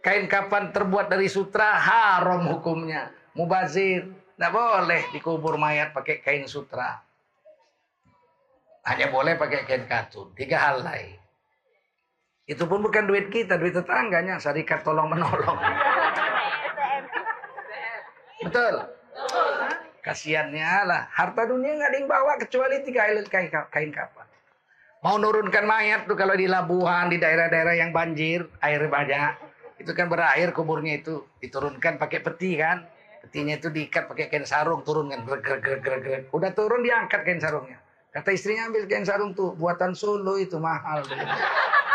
kain 0.00 0.26
kapan 0.26 0.72
terbuat 0.72 1.12
dari 1.12 1.28
sutra, 1.28 1.76
haram 1.76 2.48
hukumnya. 2.48 3.12
Mubazir. 3.36 4.08
Tidak 4.34 4.52
boleh 4.56 5.12
dikubur 5.12 5.60
mayat 5.60 5.92
pakai 5.92 6.24
kain 6.24 6.48
sutra. 6.48 6.96
Hanya 8.88 9.12
boleh 9.12 9.36
pakai 9.36 9.68
kain 9.68 9.84
katun. 9.84 10.32
Tiga 10.32 10.56
hal 10.56 10.80
lain. 10.80 11.20
Itu 12.48 12.64
pun 12.64 12.80
bukan 12.80 13.04
duit 13.04 13.28
kita, 13.28 13.60
duit 13.60 13.76
tetangganya. 13.76 14.40
Syarikat 14.40 14.80
tolong 14.80 15.12
menolong. 15.12 15.60
Betul. 18.40 18.74
Kasiannya 20.00 20.88
lah. 20.88 21.02
Harta 21.12 21.44
dunia 21.44 21.76
nggak 21.76 21.90
ada 21.92 21.96
yang 22.00 22.08
bawa 22.08 22.40
kecuali 22.40 22.80
tiga 22.80 23.12
helai 23.12 23.28
kain, 23.28 23.52
kain 23.52 23.92
kapan. 23.92 24.24
Mau 25.04 25.20
nurunkan 25.20 25.64
mayat 25.68 26.08
tuh 26.08 26.16
kalau 26.16 26.32
di 26.32 26.48
labuhan, 26.48 27.12
di 27.12 27.20
daerah-daerah 27.20 27.76
yang 27.76 27.92
banjir, 27.92 28.48
air 28.64 28.84
banyak. 28.88 29.49
Itu 29.80 29.96
kan 29.96 30.12
berair 30.12 30.52
kuburnya 30.52 31.00
itu. 31.00 31.24
Diturunkan 31.40 31.96
pakai 31.96 32.20
peti 32.20 32.60
kan. 32.60 32.84
Petinya 33.24 33.56
itu 33.56 33.68
diikat 33.72 34.08
pakai 34.08 34.28
kain 34.28 34.44
sarung, 34.44 34.84
turunkan. 34.84 35.24
Udah 36.32 36.50
turun 36.52 36.80
diangkat 36.84 37.20
kain 37.24 37.40
sarungnya. 37.40 37.80
Kata 38.10 38.34
istrinya 38.34 38.66
ambil 38.66 38.90
kain 38.90 39.06
sarung 39.06 39.32
tuh, 39.36 39.54
buatan 39.54 39.94
Solo 39.94 40.34
itu 40.40 40.58
mahal. 40.58 41.04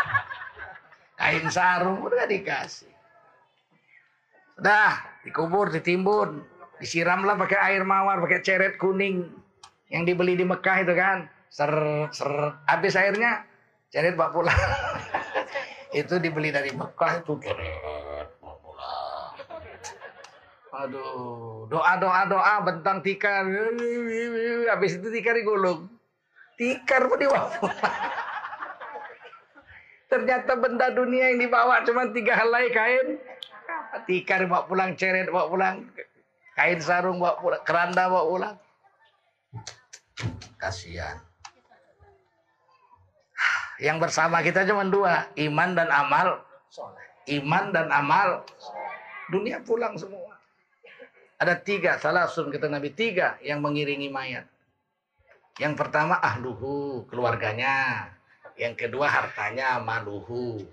kain 1.20 1.46
sarung 1.52 2.00
udah 2.00 2.24
dikasih. 2.24 2.88
Udah, 4.56 4.96
dikubur, 5.20 5.68
ditimbun, 5.68 6.40
disiramlah 6.80 7.36
pakai 7.36 7.58
air 7.72 7.84
mawar, 7.84 8.24
pakai 8.24 8.40
ceret 8.40 8.80
kuning 8.80 9.28
yang 9.92 10.08
dibeli 10.08 10.32
di 10.32 10.48
Mekah 10.48 10.76
itu 10.80 10.96
kan. 10.96 11.28
Ser 11.52 11.72
ser 12.16 12.30
habis 12.64 12.96
airnya 12.96 13.44
ceret 13.92 14.16
bawa. 14.16 14.48
itu 15.96 16.20
dibeli 16.20 16.52
dari 16.52 16.68
Mekah 16.76 17.24
itu 17.24 17.40
pulang. 17.40 17.72
Aduh, 20.76 21.64
doa 21.72 21.96
doa 21.96 22.28
doa 22.28 22.54
bentang 22.60 23.00
tikar. 23.00 23.48
Habis 24.68 25.00
itu 25.00 25.08
tikar 25.08 25.40
digulung 25.40 25.96
tikar 26.56 27.04
pun 27.06 27.20
dibawa 27.20 27.52
Ternyata 30.06 30.52
benda 30.56 30.88
dunia 30.94 31.34
yang 31.34 31.42
dibawa 31.42 31.84
cuma 31.84 32.08
tiga 32.14 32.38
helai 32.38 32.70
kain. 32.70 33.18
Tikar 34.06 34.46
bawa 34.46 34.68
pulang, 34.68 34.94
ceret 34.94 35.26
bawa 35.32 35.50
pulang, 35.50 35.76
kain 36.54 36.78
sarung 36.78 37.18
bawa 37.18 37.40
pulang, 37.42 37.62
keranda 37.66 38.06
bawa 38.06 38.24
pulang. 38.28 38.56
Kasihan. 40.60 41.18
Yang 43.76 44.08
bersama 44.08 44.40
kita 44.40 44.64
cuma 44.64 44.88
dua, 44.88 45.28
iman 45.36 45.70
dan 45.76 45.88
amal. 45.92 46.40
Iman 47.28 47.74
dan 47.76 47.92
amal. 47.92 48.46
Dunia 49.28 49.60
pulang 49.60 49.98
semua. 50.00 50.38
Ada 51.36 51.60
tiga, 51.60 52.00
salah 52.00 52.24
sun 52.24 52.48
kata 52.48 52.72
Nabi 52.72 52.96
tiga 52.96 53.36
yang 53.44 53.60
mengiringi 53.60 54.08
mayat. 54.08 54.48
Yang 55.60 55.76
pertama 55.76 56.16
ahluhu, 56.16 57.04
keluarganya. 57.08 58.08
Yang 58.56 58.88
kedua 58.88 59.08
hartanya 59.08 59.76
maluhu. 59.80 60.64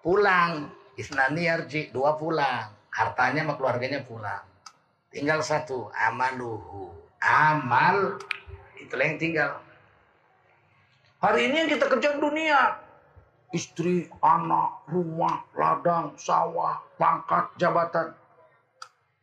Pulang. 0.00 0.72
Isnani 0.94 1.50
yarji, 1.50 1.90
dua 1.90 2.14
pulang. 2.16 2.70
Hartanya 2.88 3.44
sama 3.44 3.58
keluarganya 3.58 4.06
pulang. 4.06 4.46
Tinggal 5.10 5.42
satu, 5.42 5.90
amaluhu. 5.90 6.94
Amal, 7.18 8.20
itu 8.78 8.94
yang 8.94 9.16
tinggal. 9.16 9.63
Hari 11.24 11.48
ini 11.48 11.56
yang 11.64 11.70
kita 11.72 11.88
kerja 11.88 12.20
dunia. 12.20 12.76
Istri, 13.56 14.12
anak, 14.20 14.84
rumah, 14.92 15.48
ladang, 15.56 16.12
sawah, 16.20 16.84
pangkat, 17.00 17.48
jabatan. 17.56 18.12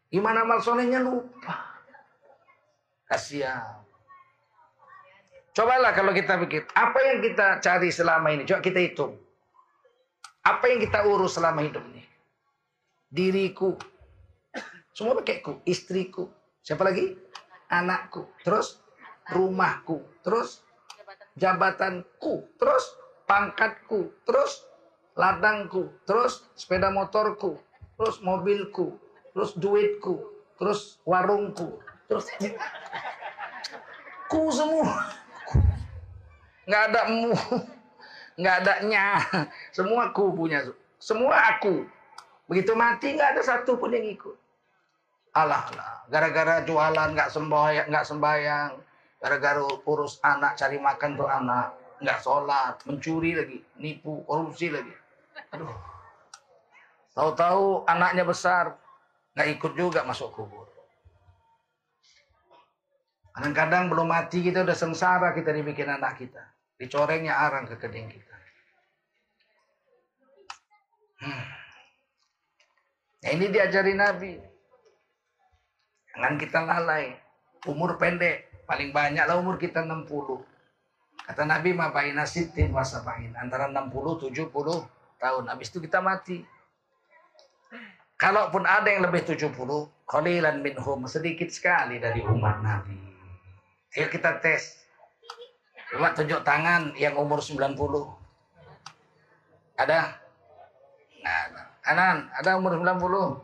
Gimana 0.10 0.42
amal 0.42 0.66
solehnya 0.66 0.98
lupa. 0.98 1.78
Kasihan. 3.06 3.86
Cobalah 5.54 5.94
kalau 5.94 6.10
kita 6.10 6.42
pikir, 6.42 6.66
apa 6.74 7.00
yang 7.06 7.22
kita 7.22 7.62
cari 7.62 7.94
selama 7.94 8.34
ini? 8.34 8.50
Coba 8.50 8.66
kita 8.66 8.82
hitung. 8.82 9.14
Apa 10.42 10.74
yang 10.74 10.82
kita 10.82 11.06
urus 11.06 11.38
selama 11.38 11.62
hidup 11.62 11.86
ini? 11.94 12.02
Diriku. 13.14 13.78
Semua 14.98 15.22
pakai 15.22 15.46
ku. 15.46 15.62
Istriku. 15.70 16.26
Siapa 16.66 16.82
lagi? 16.82 17.14
Anakku. 17.70 18.26
Terus 18.42 18.82
rumahku. 19.30 20.02
Terus 20.26 20.66
jabatanku. 21.38 22.48
Terus 22.56 22.84
pangkatku. 23.28 24.12
Terus 24.24 24.66
ladangku. 25.16 25.92
Terus 26.08 26.48
sepeda 26.56 26.92
motorku. 26.92 27.60
Terus 28.00 28.20
mobilku. 28.24 28.98
Terus 29.36 29.56
duitku. 29.56 30.20
Terus 30.58 31.00
warungku. 31.08 31.80
Terus 32.08 32.28
ku 34.32 34.48
semua 34.48 35.12
nggak 36.72 36.84
ada 36.88 37.02
mu, 37.12 37.36
nggak 38.40 38.56
ada 38.64 38.74
nya, 38.88 39.20
semua 39.76 40.14
aku 40.14 40.32
punya, 40.32 40.64
semua 41.02 41.36
aku. 41.52 41.84
Begitu 42.48 42.72
mati 42.78 43.12
nggak 43.12 43.36
ada 43.36 43.42
satu 43.44 43.76
pun 43.76 43.92
yang 43.92 44.08
ikut. 44.08 44.38
Allah, 45.36 45.68
gara-gara 46.12 46.64
jualan 46.64 47.12
nggak 47.16 47.32
sembahyang, 47.32 47.88
nggak 47.92 48.08
sembahyang, 48.08 48.72
gara-gara 49.22 49.62
urus 49.86 50.18
anak 50.26 50.58
cari 50.58 50.82
makan 50.82 51.14
tuh 51.14 51.30
anak, 51.30 51.78
nggak 52.02 52.20
sholat, 52.26 52.82
mencuri 52.90 53.38
lagi, 53.38 53.62
nipu, 53.78 54.26
korupsi 54.26 54.74
lagi. 54.74 54.92
Aduh, 55.54 55.70
tahu-tahu 57.14 57.86
anaknya 57.86 58.26
besar, 58.26 58.74
nggak 59.38 59.50
ikut 59.62 59.72
juga 59.78 60.02
masuk 60.02 60.34
kubur. 60.34 60.66
Kadang-kadang 63.32 63.88
belum 63.88 64.12
mati 64.12 64.44
kita 64.44 64.68
udah 64.68 64.76
sengsara 64.76 65.32
kita 65.32 65.56
dibikin 65.56 65.88
anak 65.88 66.20
kita. 66.20 66.44
Dicorengnya 66.76 67.32
arang 67.32 67.64
ke 67.64 67.80
kening 67.80 68.12
kita. 68.12 68.36
Hmm. 71.22 71.46
Nah 73.22 73.30
ini 73.32 73.46
diajari 73.48 73.94
Nabi. 73.96 74.36
Jangan 76.12 76.36
kita 76.36 76.60
lalai. 76.60 77.16
Umur 77.72 77.96
pendek. 77.96 78.51
Paling 78.66 78.90
banyak 78.96 79.26
lah 79.26 79.36
umur 79.38 79.58
kita 79.58 79.84
60. 79.84 80.08
Kata 81.28 81.44
Nabi 81.46 81.72
mabaina 81.76 82.26
sitin 82.26 82.74
wasabain. 82.74 83.34
Antara 83.38 83.70
60, 83.70 84.32
70 84.32 84.52
tahun. 85.22 85.44
Habis 85.48 85.70
itu 85.70 85.80
kita 85.84 86.02
mati. 86.02 86.42
Kalaupun 88.18 88.70
ada 88.70 88.86
yang 88.86 89.02
lebih 89.02 89.26
70, 89.26 89.50
qalilan 90.06 90.62
minhum 90.62 91.10
sedikit 91.10 91.50
sekali 91.50 91.98
dari 91.98 92.22
umat 92.22 92.62
Nabi. 92.62 92.98
Ayo 93.98 94.08
kita 94.14 94.38
tes. 94.38 94.86
Coba 95.90 96.14
tunjuk 96.16 96.46
tangan 96.46 96.94
yang 96.96 97.18
umur 97.18 97.42
90. 97.42 97.76
Ada? 99.76 100.22
Nah, 101.26 101.38
kanan, 101.82 102.30
ada 102.32 102.56
umur 102.56 102.78
90? 102.78 103.42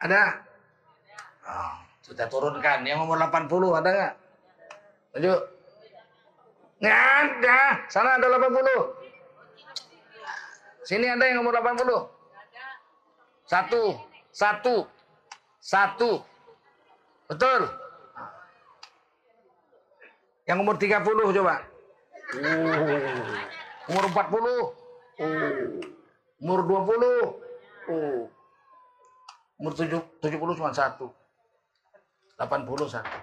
Ada? 0.00 0.22
Oh, 1.44 1.83
sudah 2.04 2.28
turunkan. 2.28 2.84
Yang 2.84 3.08
umur 3.08 3.16
80 3.16 3.80
ada 3.80 3.88
nggak? 3.88 4.12
Tunjuk. 5.16 5.40
Nggak 6.84 7.00
ada. 7.00 7.80
Sana 7.88 8.20
ada 8.20 8.28
80. 8.28 10.84
Sini 10.84 11.08
ada 11.08 11.24
yang 11.24 11.40
umur 11.40 11.56
80. 11.56 12.12
Satu. 13.48 13.96
Satu. 14.28 14.84
Satu. 15.64 16.20
Betul. 17.24 17.72
Yang 20.44 20.58
umur 20.60 20.76
30 20.76 21.40
coba. 21.40 21.64
Uh. 22.36 23.32
Umur 23.88 24.04
40. 24.12 25.24
Uh. 25.24 25.80
Umur 26.36 26.60
20. 26.68 27.88
Uh. 27.88 28.28
Umur 29.56 29.72
70 29.72 30.04
cuma 30.60 30.68
satu. 30.76 31.08
80 32.38 32.90
satu. 32.90 33.18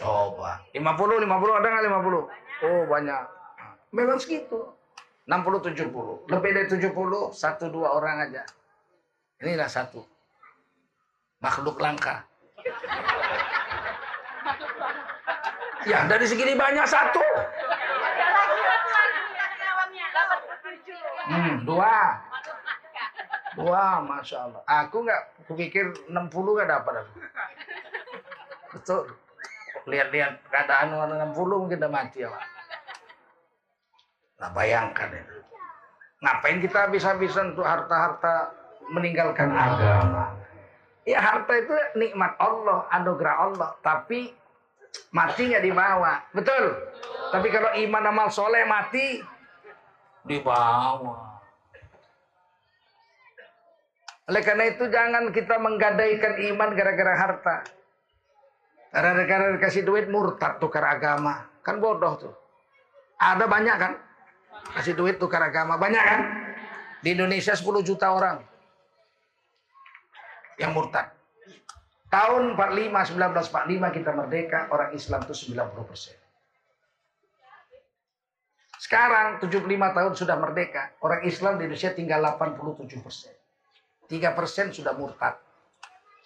Coba. 0.00 0.62
50, 0.72 0.80
50 0.80 1.58
ada 1.60 1.66
nggak 1.68 1.84
50? 1.90 2.64
Oh 2.64 2.82
banyak. 2.88 3.22
Memang 3.92 4.18
segitu. 4.22 4.70
60, 5.26 5.74
70. 5.74 6.30
Lebih 6.30 6.50
dari 6.56 6.66
70, 6.66 7.34
satu 7.36 7.64
dua 7.70 7.94
orang 7.94 8.30
aja. 8.30 8.42
Inilah 9.42 9.68
satu. 9.70 10.02
Makhluk 11.40 11.80
langka. 11.80 12.24
Ya 15.88 16.04
dari 16.04 16.28
segini 16.28 16.52
banyak 16.56 16.84
satu. 16.84 17.24
Hmm, 21.30 21.62
dua. 21.64 22.20
Dua, 23.60 24.00
Masya 24.00 24.38
Allah. 24.48 24.62
Aku 24.64 25.04
nggak 25.04 25.44
kupikir 25.44 25.92
60 26.08 26.58
gak 26.58 26.70
dapat. 26.70 27.04
Betul. 28.72 29.04
Lihat-lihat 29.84 30.48
keadaan 30.48 30.96
orang 30.96 31.32
60 31.32 31.60
mungkin 31.60 31.78
udah 31.80 31.92
mati 31.92 32.24
ya 32.24 32.32
Pak. 32.32 32.44
Nah 34.40 34.50
bayangkan 34.56 35.08
itu. 35.12 35.36
Ngapain 36.20 36.58
kita 36.60 36.78
habis-habisan 36.88 37.56
untuk 37.56 37.64
harta-harta 37.64 38.52
meninggalkan 38.92 39.52
agama? 39.52 40.36
Ya 41.08 41.20
harta 41.20 41.52
itu 41.56 41.72
nikmat 41.96 42.36
Allah, 42.36 42.84
anugerah 42.92 43.36
Allah. 43.48 43.70
Tapi 43.80 44.32
mati 45.12 45.48
nggak 45.48 45.64
dibawa. 45.64 46.24
Betul. 46.36 46.76
Tapi 47.32 47.48
kalau 47.48 47.72
iman 47.72 48.04
amal 48.10 48.28
soleh 48.28 48.68
mati 48.68 49.24
dibawa. 50.28 51.29
Oleh 54.30 54.46
karena 54.46 54.70
itu 54.70 54.86
jangan 54.86 55.34
kita 55.34 55.58
menggadaikan 55.58 56.38
iman 56.54 56.70
gara-gara 56.78 57.18
harta. 57.18 57.56
Gara-gara 58.94 59.58
dikasih 59.58 59.82
duit 59.82 60.06
murtad 60.06 60.62
tukar 60.62 60.86
agama. 60.86 61.50
Kan 61.66 61.82
bodoh 61.82 62.14
tuh. 62.14 62.34
Ada 63.18 63.50
banyak 63.50 63.74
kan? 63.74 63.98
Kasih 64.78 64.94
duit 64.94 65.18
tukar 65.18 65.42
agama. 65.42 65.74
Banyak 65.82 66.04
kan? 66.06 66.20
Di 67.02 67.18
Indonesia 67.18 67.58
10 67.58 67.82
juta 67.82 68.06
orang. 68.06 68.38
Yang 70.62 70.72
murtad. 70.78 71.10
Tahun 72.06 72.54
45, 72.54 73.18
1945 73.18 73.96
kita 73.98 74.10
merdeka, 74.14 74.70
orang 74.70 74.94
Islam 74.94 75.26
itu 75.26 75.34
90 75.50 75.90
persen. 75.90 76.14
Sekarang 78.78 79.42
75 79.42 79.66
tahun 79.66 80.12
sudah 80.14 80.38
merdeka, 80.38 80.94
orang 81.02 81.26
Islam 81.26 81.58
di 81.58 81.66
Indonesia 81.66 81.90
tinggal 81.94 82.22
87 82.22 83.02
persen. 83.02 83.39
3 84.10 84.34
persen 84.34 84.74
sudah 84.74 84.90
murtad. 84.98 85.38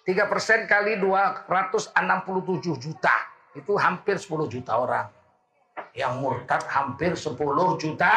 3 0.09 0.25
persen 0.25 0.65
kali 0.65 0.97
267 0.97 1.93
juta, 2.81 3.15
itu 3.53 3.77
hampir 3.77 4.17
10 4.17 4.49
juta 4.49 4.73
orang. 4.73 5.07
Yang 5.93 6.13
murtad 6.17 6.65
hampir 6.65 7.13
10 7.13 7.37
juta. 7.77 8.13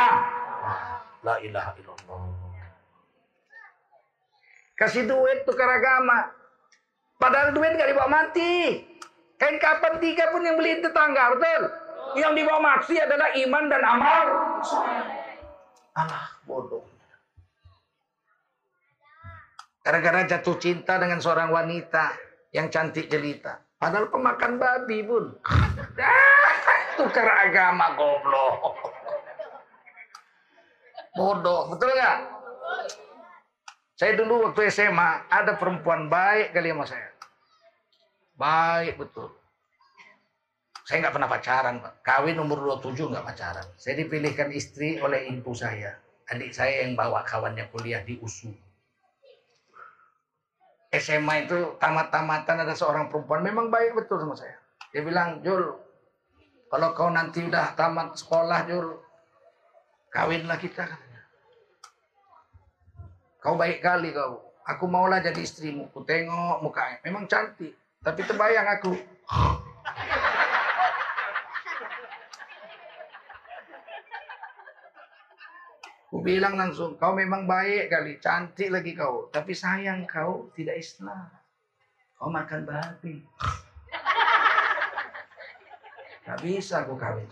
La 1.21 1.37
ilaha 1.45 1.77
illallah. 1.77 2.25
Kasih 4.73 5.05
duit 5.05 5.45
tukar 5.45 5.69
agama. 5.69 6.33
Padahal 7.21 7.53
duit 7.53 7.77
nggak 7.77 7.93
dibawa 7.93 8.09
mati. 8.09 8.81
Kain 9.37 9.61
kapan 9.61 10.01
tiga 10.01 10.33
pun 10.33 10.43
yang 10.43 10.57
beli 10.57 10.81
tetangga, 10.81 11.37
betul? 11.37 11.63
Yang 12.17 12.33
dibawa 12.41 12.61
mati 12.63 12.97
adalah 12.97 13.29
iman 13.37 13.65
dan 13.69 13.83
amal. 13.85 14.27
Alah, 15.99 16.25
bodoh. 16.49 16.88
Gara-gara 19.83 20.27
jatuh 20.27 20.57
cinta 20.59 20.99
dengan 20.99 21.23
seorang 21.23 21.49
wanita 21.49 22.13
yang 22.53 22.69
cantik 22.69 23.09
jelita. 23.09 23.63
Padahal 23.79 24.11
pemakan 24.11 24.59
babi 24.59 24.99
pun. 25.07 25.25
Tukar 26.99 27.29
agama 27.47 27.95
goblok. 27.95 28.75
Bodoh, 31.15 31.71
betul 31.71 31.91
nggak? 31.95 32.19
Saya 33.99 34.15
dulu 34.15 34.51
waktu 34.51 34.71
SMA 34.71 35.27
ada 35.27 35.59
perempuan 35.59 36.07
baik 36.07 36.55
kali 36.55 36.71
sama 36.71 36.87
saya. 36.87 37.11
Baik 38.39 38.95
betul. 39.03 39.35
Saya 40.87 41.05
nggak 41.05 41.15
pernah 41.19 41.29
pacaran, 41.29 41.75
Pak. 41.83 41.95
Kawin 42.07 42.39
umur 42.39 42.79
27 42.81 43.11
nggak 43.11 43.27
pacaran. 43.27 43.67
Saya 43.75 43.99
dipilihkan 43.99 44.55
istri 44.55 45.03
oleh 45.03 45.27
ibu 45.29 45.51
saya. 45.53 45.99
Adik 46.31 46.55
saya 46.55 46.87
yang 46.87 46.95
bawa 46.95 47.27
kawannya 47.27 47.67
kuliah 47.75 48.01
di 48.07 48.17
USU. 48.23 48.55
SMA 50.89 51.45
itu 51.45 51.77
tamat-tamatan 51.77 52.65
ada 52.65 52.73
seorang 52.73 53.13
perempuan 53.13 53.45
memang 53.45 53.69
baik 53.69 53.93
betul 53.93 54.25
sama 54.25 54.33
saya. 54.33 54.57
Dia 54.89 55.05
bilang, 55.05 55.45
Jul, 55.45 55.69
kalau 56.73 56.89
kau 56.97 57.13
nanti 57.13 57.45
udah 57.45 57.77
tamat 57.77 58.17
sekolah, 58.17 58.65
Jul, 58.65 58.97
kawinlah 60.09 60.57
kita 60.57 60.89
katanya. 60.89 61.23
Kau 63.39 63.55
baik 63.61 63.85
kali 63.85 64.17
kau. 64.17 64.49
Aku 64.69 64.85
maulah 64.85 65.21
jadi 65.25 65.41
istrimu. 65.41 65.89
Ku 65.93 66.05
tengok 66.05 66.61
mukanya. 66.61 67.01
Memang 67.05 67.25
cantik. 67.25 67.73
Tapi 68.05 68.21
terbayang 68.25 68.69
aku. 68.69 68.93
Ku 76.09 76.25
bilang 76.25 76.57
langsung, 76.57 76.97
kau 76.97 77.13
memang 77.13 77.45
baik 77.45 77.93
kali, 77.93 78.17
cantik 78.17 78.73
lagi 78.73 78.97
kau. 78.97 79.29
Tapi 79.29 79.53
sayang 79.53 80.09
kau 80.09 80.49
tidak 80.57 80.81
Islam. 80.81 81.29
Kau 82.17 82.33
makan 82.33 82.65
babi. 82.65 83.21
Gak 86.25 86.41
bisa 86.41 86.85
aku 86.85 86.97
kawin. 86.97 87.29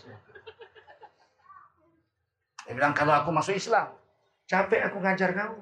Dia 2.68 2.72
bilang, 2.76 2.92
kalau 2.92 3.16
aku 3.16 3.32
masuk 3.32 3.56
Islam, 3.56 3.96
capek 4.44 4.92
aku 4.92 5.00
ngajar 5.00 5.32
kau. 5.32 5.56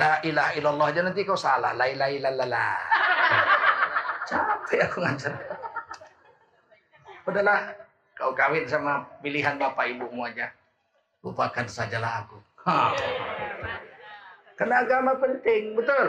La 0.00 0.16
ilaha 0.24 0.56
illallah 0.56 0.86
aja 0.88 1.04
nanti 1.04 1.28
kau 1.28 1.36
salah. 1.36 1.76
La 1.76 1.92
ilaha 1.92 2.08
illallah. 2.08 2.72
Capek 4.32 4.80
aku 4.88 5.04
ngajar. 5.04 5.36
Udahlah, 7.28 7.76
kau 8.16 8.32
kawin 8.32 8.64
sama 8.64 9.04
pilihan 9.20 9.60
bapak 9.60 9.92
ibumu 9.92 10.24
aja 10.24 10.48
lupakan 11.20 11.66
sajalah 11.68 12.24
aku. 12.24 12.38
Ha. 12.68 12.92
Karena 14.56 14.84
agama 14.84 15.16
penting, 15.16 15.72
betul. 15.76 16.06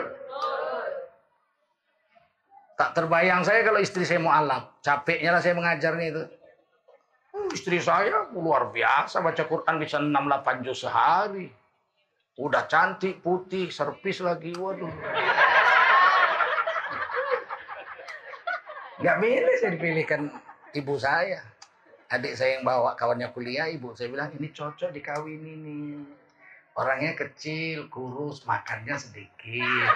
Tak 2.76 2.96
terbayang 2.96 3.44
saya 3.44 3.64
kalau 3.64 3.80
istri 3.80 4.04
saya 4.04 4.20
mau 4.20 4.32
alap. 4.32 4.80
Capeknya 4.84 5.36
lah 5.36 5.40
saya 5.40 5.54
mengajarnya 5.56 6.06
itu. 6.08 6.22
Oh, 7.32 7.48
istri 7.52 7.80
saya 7.80 8.28
luar 8.36 8.68
biasa 8.72 9.24
baca 9.24 9.44
Quran 9.48 9.80
bisa 9.80 9.96
6-8 10.00 10.64
juz 10.64 10.84
sehari. 10.84 11.48
Udah 12.36 12.64
cantik, 12.68 13.20
putih, 13.24 13.72
servis 13.72 14.20
lagi. 14.20 14.52
Waduh. 14.56 14.92
Gak 19.00 19.16
milih 19.18 19.56
saya 19.58 19.70
dipilihkan 19.76 20.30
ibu 20.72 20.94
saya 20.94 21.51
adik 22.12 22.36
saya 22.36 22.60
yang 22.60 22.64
bawa 22.68 22.92
kawannya 22.92 23.32
kuliah, 23.32 23.72
ibu 23.72 23.96
saya 23.96 24.12
bilang 24.12 24.28
ini 24.36 24.52
cocok 24.52 24.92
dikawin 24.92 25.40
ini. 25.40 26.04
Orangnya 26.76 27.16
kecil, 27.16 27.88
kurus, 27.88 28.44
makannya 28.44 28.96
sedikit. 29.00 29.92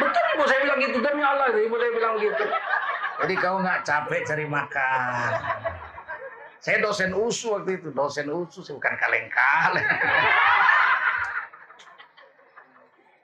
Betul 0.00 0.24
ibu 0.32 0.44
saya 0.48 0.60
bilang 0.64 0.78
gitu 0.80 0.98
demi 1.04 1.20
Allah 1.20 1.52
ibu 1.52 1.76
saya 1.76 1.92
bilang 1.92 2.14
gitu. 2.16 2.44
Jadi 3.16 3.34
kau 3.36 3.60
nggak 3.60 3.84
capek 3.84 4.20
cari 4.24 4.46
makan. 4.48 5.30
Saya 6.64 6.80
dosen 6.80 7.12
usu 7.12 7.52
waktu 7.52 7.76
itu, 7.76 7.92
dosen 7.92 8.32
usu, 8.32 8.64
saya 8.64 8.80
bukan 8.80 8.96
kaleng-kaleng. 8.96 9.88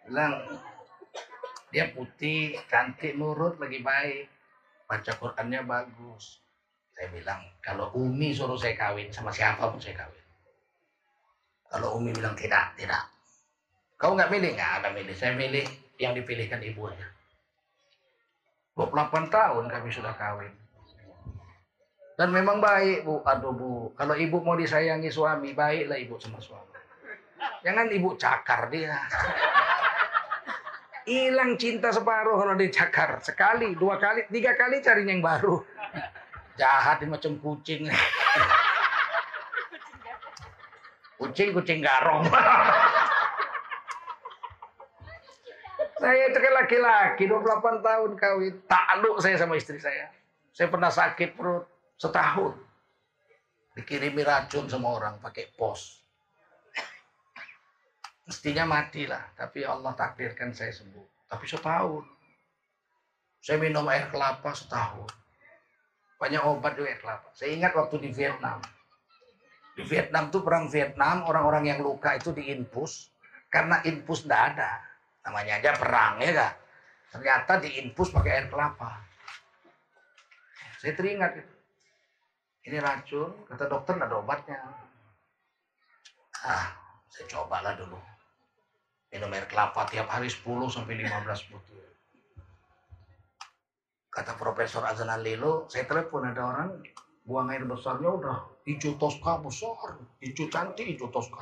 Bilang 0.05 0.33
dia 1.73 1.89
putih, 1.97 2.61
cantik, 2.69 3.17
nurut, 3.17 3.57
lagi 3.57 3.81
baik. 3.81 4.29
Baca 4.85 5.13
Qurannya 5.17 5.65
bagus 5.65 6.42
saya 6.93 7.09
bilang, 7.09 7.41
kalau 7.65 7.89
Umi 7.97 8.37
suruh 8.37 8.57
saya 8.61 8.77
kawin, 8.77 9.09
sama 9.09 9.33
siapa 9.33 9.65
pun 9.69 9.81
saya 9.81 9.97
kawin. 9.97 10.25
Kalau 11.73 11.97
Umi 11.97 12.13
bilang 12.13 12.37
tidak, 12.37 12.77
tidak. 12.77 13.09
Kau 13.97 14.13
nggak 14.13 14.29
milih? 14.29 14.53
Nggak 14.53 14.73
ada 14.83 14.89
milih. 14.93 15.15
Saya 15.17 15.33
milih 15.33 15.65
yang 15.97 16.13
dipilihkan 16.13 16.61
ibunya. 16.61 17.07
28 18.77 19.33
tahun 19.33 19.65
kami 19.69 19.89
sudah 19.89 20.13
kawin. 20.17 20.53
Dan 22.17 22.29
memang 22.29 22.61
baik, 22.61 23.09
Bu. 23.09 23.25
Aduh, 23.25 23.57
Bu. 23.57 23.73
Kalau 23.97 24.13
ibu 24.13 24.45
mau 24.45 24.53
disayangi 24.53 25.09
suami, 25.09 25.57
baiklah 25.57 25.97
ibu 25.97 26.21
sama 26.21 26.39
suami. 26.39 26.77
Jangan 27.65 27.89
ibu 27.89 28.15
cakar 28.21 28.69
dia. 28.69 28.99
Hilang 31.03 31.59
cinta 31.59 31.91
separuh 31.91 32.39
kalau 32.39 32.55
dicakar. 32.55 33.19
Sekali, 33.25 33.75
dua 33.75 33.99
kali, 33.99 34.29
tiga 34.31 34.55
kali 34.55 34.79
carinya 34.85 35.13
yang 35.15 35.25
baru. 35.25 35.57
Jahat 36.57 37.01
macam 37.09 37.33
kucing. 37.41 37.89
Kucing 41.17 41.49
kucing 41.57 41.81
garong. 41.81 42.29
saya 46.03 46.29
itu 46.29 46.39
kan 46.43 46.53
laki-laki 46.59 47.25
28 47.31 47.79
tahun 47.81 48.11
kawin. 48.19 48.55
Takluk 48.67 49.17
saya 49.23 49.39
sama 49.39 49.57
istri 49.57 49.79
saya. 49.79 50.11
Saya 50.53 50.69
pernah 50.69 50.93
sakit 50.93 51.39
perut 51.39 51.65
setahun. 51.97 52.59
Dikirimi 53.73 54.21
racun 54.21 54.69
sama 54.69 54.93
orang 54.93 55.17
pakai 55.23 55.49
pos. 55.57 56.05
Mestinya 58.29 58.69
mati 58.69 59.09
lah, 59.09 59.33
tapi 59.33 59.65
Allah 59.65 59.97
takdirkan 59.97 60.53
saya 60.53 60.75
sembuh. 60.75 61.33
Tapi 61.33 61.45
setahun. 61.49 62.05
Saya 63.41 63.57
minum 63.59 63.89
air 63.89 64.13
kelapa 64.13 64.53
setahun 64.53 65.22
banyak 66.23 66.39
obat 66.47 66.79
juga 66.79 66.95
kelapa. 67.03 67.35
Saya 67.35 67.51
ingat 67.59 67.75
waktu 67.75 67.99
di 67.99 68.15
Vietnam. 68.15 68.63
Di 69.75 69.83
Vietnam 69.83 70.31
tuh 70.31 70.47
perang 70.47 70.71
Vietnam, 70.71 71.27
orang-orang 71.27 71.67
yang 71.67 71.83
luka 71.83 72.15
itu 72.15 72.31
diinfus. 72.31 73.11
Karena 73.51 73.83
infus 73.83 74.23
tidak 74.23 74.55
ada. 74.55 74.71
Namanya 75.27 75.59
aja 75.59 75.75
perang 75.75 76.23
ya 76.23 76.31
kan. 76.31 76.55
Ternyata 77.11 77.53
diinfus 77.67 78.15
pakai 78.15 78.31
air 78.39 78.47
kelapa. 78.47 79.03
Saya 80.79 80.95
teringat. 80.95 81.43
Ini 82.63 82.79
racun, 82.79 83.43
kata 83.51 83.67
dokter 83.67 83.99
tidak 83.99 84.07
ada 84.07 84.17
obatnya. 84.23 84.59
Ah, 86.47 86.71
saya 87.11 87.27
cobalah 87.27 87.75
dulu. 87.75 87.99
Minum 89.11 89.35
air 89.35 89.51
kelapa 89.51 89.91
tiap 89.91 90.07
hari 90.07 90.31
10 90.31 90.71
sampai 90.71 91.03
15 91.03 91.51
butir 91.51 91.92
kata 94.13 94.37
Profesor 94.37 94.85
Azan 94.85 95.09
Lilo, 95.25 95.65
saya 95.73 95.89
telepon 95.89 96.29
ada 96.29 96.45
orang 96.45 96.85
buang 97.25 97.49
air 97.49 97.65
besarnya 97.65 98.13
udah 98.13 98.37
hijau 98.69 99.01
toska 99.01 99.41
besar, 99.41 99.97
hijau 100.21 100.53
cantik 100.53 100.85
hijau 100.85 101.09
toska. 101.09 101.41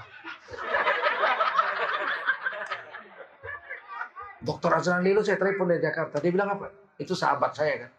Dokter 4.41 4.71
Azan 4.71 5.03
Lilo 5.03 5.27
saya 5.27 5.37
telepon 5.37 5.69
dari 5.69 5.83
Jakarta, 5.83 6.23
dia 6.23 6.31
bilang 6.31 6.55
apa? 6.55 6.71
Itu 6.97 7.19
sahabat 7.19 7.59
saya 7.59 7.75
kan. 7.85 7.93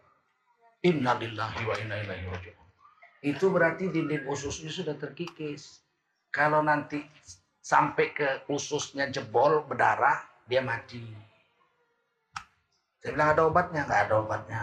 Innalillahi 0.82 1.62
wa 1.62 1.74
inna 1.78 1.96
ilaihi 2.02 2.26
raji'un. 2.26 2.66
Itu 3.22 3.54
berarti 3.54 3.86
dinding 3.86 4.26
ususnya 4.26 4.72
sudah 4.72 4.98
terkikis. 4.98 5.84
Kalau 6.34 6.58
nanti 6.58 6.98
sampai 7.62 8.10
ke 8.10 8.28
ususnya 8.50 9.06
jebol, 9.14 9.62
berdarah, 9.62 10.26
dia 10.50 10.58
mati. 10.58 10.98
Saya 13.02 13.18
bilang 13.18 13.30
ada 13.34 13.42
obatnya, 13.50 13.82
nggak 13.82 14.00
ada 14.06 14.14
obatnya. 14.14 14.62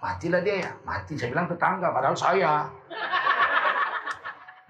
Matilah 0.00 0.40
dia 0.40 0.56
ya, 0.64 0.72
mati. 0.80 1.12
Saya 1.20 1.28
bilang 1.28 1.44
tetangga, 1.44 1.92
padahal 1.92 2.16
saya. 2.16 2.72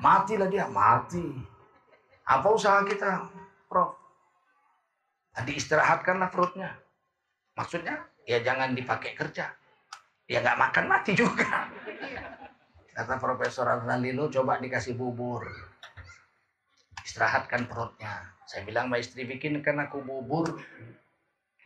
Matilah 0.03 0.51
dia, 0.51 0.67
mati. 0.67 1.23
Apa 2.27 2.51
usaha 2.51 2.83
kita, 2.83 3.31
Prof? 3.71 3.95
Tadi 5.31 5.55
istirahatkanlah 5.55 6.35
perutnya. 6.35 6.75
Maksudnya, 7.55 8.11
ya 8.27 8.43
jangan 8.43 8.75
dipakai 8.75 9.15
kerja. 9.15 9.55
Ya 10.27 10.43
nggak 10.43 10.59
makan 10.59 10.85
mati 10.91 11.15
juga. 11.15 11.71
Kata 12.91 13.23
Profesor 13.23 13.71
Lilo, 14.03 14.27
coba 14.35 14.59
dikasih 14.59 14.99
bubur. 14.99 15.47
Istirahatkan 17.07 17.71
perutnya. 17.71 18.35
Saya 18.51 18.67
bilang 18.67 18.91
sama 18.91 18.99
istri, 18.99 19.23
bikinkan 19.23 19.79
aku 19.79 20.03
bubur 20.03 20.59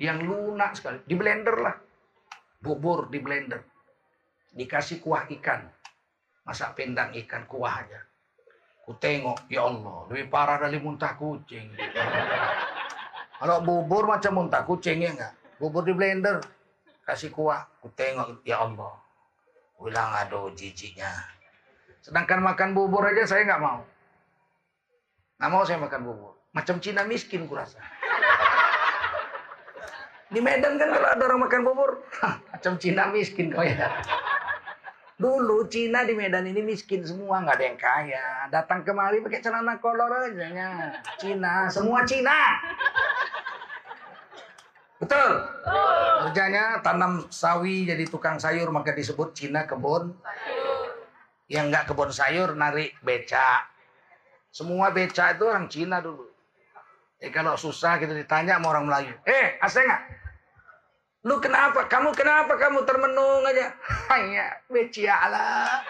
yang 0.00 0.24
lunak 0.24 0.72
sekali. 0.74 1.04
Di 1.04 1.12
blender 1.12 1.56
lah. 1.60 1.76
Bubur 2.58 3.12
di 3.12 3.20
blender. 3.20 3.60
Dikasih 4.56 5.04
kuah 5.04 5.28
ikan. 5.28 5.68
Masak 6.48 6.80
pendang 6.80 7.12
ikan 7.12 7.44
kuah 7.44 7.84
aja. 7.84 8.00
Ku 8.88 8.96
tengok, 8.96 9.46
ya 9.46 9.68
Allah, 9.68 10.08
lebih 10.10 10.26
parah 10.32 10.58
dari 10.58 10.80
muntah 10.82 11.14
kucing. 11.14 11.78
Kalau 13.38 13.62
bubur 13.62 14.08
macam 14.08 14.40
muntah 14.40 14.66
kucing 14.66 15.04
ya 15.04 15.14
enggak? 15.14 15.32
Bubur 15.62 15.86
di 15.86 15.94
blender, 15.94 16.42
kasih 17.06 17.30
kuah. 17.30 17.70
Ku 17.78 17.92
tengok, 17.94 18.42
ya 18.42 18.66
Allah. 18.66 18.98
Bilang 19.78 20.10
aduh 20.12 20.50
jijiknya. 20.58 21.08
Sedangkan 22.02 22.42
makan 22.42 22.74
bubur 22.74 23.04
aja 23.06 23.24
saya 23.30 23.46
nggak 23.46 23.62
mau. 23.62 23.80
Nggak 25.38 25.50
mau 25.54 25.62
saya 25.62 25.78
makan 25.78 26.00
bubur. 26.04 26.32
Macam 26.50 26.82
Cina 26.82 27.06
miskin 27.06 27.46
kurasa. 27.46 27.78
Di 30.30 30.38
Medan 30.38 30.78
kan 30.78 30.94
kalau 30.94 31.08
ada 31.10 31.22
orang 31.26 31.42
makan 31.42 31.60
bubur, 31.66 32.06
macam 32.54 32.78
Cina 32.78 33.10
miskin 33.10 33.50
kau 33.50 33.66
ya. 33.66 33.90
Dulu 35.18 35.66
Cina 35.66 36.06
di 36.06 36.14
Medan 36.14 36.46
ini 36.46 36.62
miskin 36.62 37.02
semua, 37.02 37.42
nggak 37.42 37.58
ada 37.58 37.64
yang 37.66 37.78
kaya. 37.78 38.26
Datang 38.46 38.86
kemari 38.86 39.18
pakai 39.26 39.42
celana 39.42 39.82
kolor 39.82 40.30
aja 40.30 40.46
ya. 40.46 40.70
Cina, 41.18 41.66
semua 41.66 42.06
Cina. 42.06 42.62
Betul. 45.02 45.30
Kerjanya 46.24 46.78
tanam 46.78 47.26
sawi 47.26 47.90
jadi 47.90 48.06
tukang 48.06 48.38
sayur 48.38 48.70
maka 48.70 48.94
disebut 48.94 49.34
Cina 49.34 49.66
kebun. 49.66 50.14
Yang 51.50 51.64
nggak 51.74 51.84
kebun 51.90 52.14
sayur 52.14 52.54
narik 52.54 52.94
beca. 53.02 53.66
Semua 54.54 54.94
beca 54.94 55.34
itu 55.34 55.42
orang 55.42 55.66
Cina 55.66 55.98
dulu. 55.98 56.30
Eh 57.18 57.34
kalau 57.34 57.58
susah 57.58 57.98
kita 57.98 58.14
ditanya 58.14 58.62
sama 58.62 58.78
orang 58.78 58.86
Melayu. 58.86 59.12
Eh, 59.26 59.58
asing 59.58 59.84
nggak? 59.84 60.19
Lu 61.20 61.37
kenapa? 61.37 61.85
Kamu 61.85 62.16
kenapa 62.16 62.56
kamu 62.56 62.80
termenung 62.88 63.44
aja? 63.44 63.76
Hanya 64.09 64.56
becia 64.72 65.16
lah. 65.28 65.85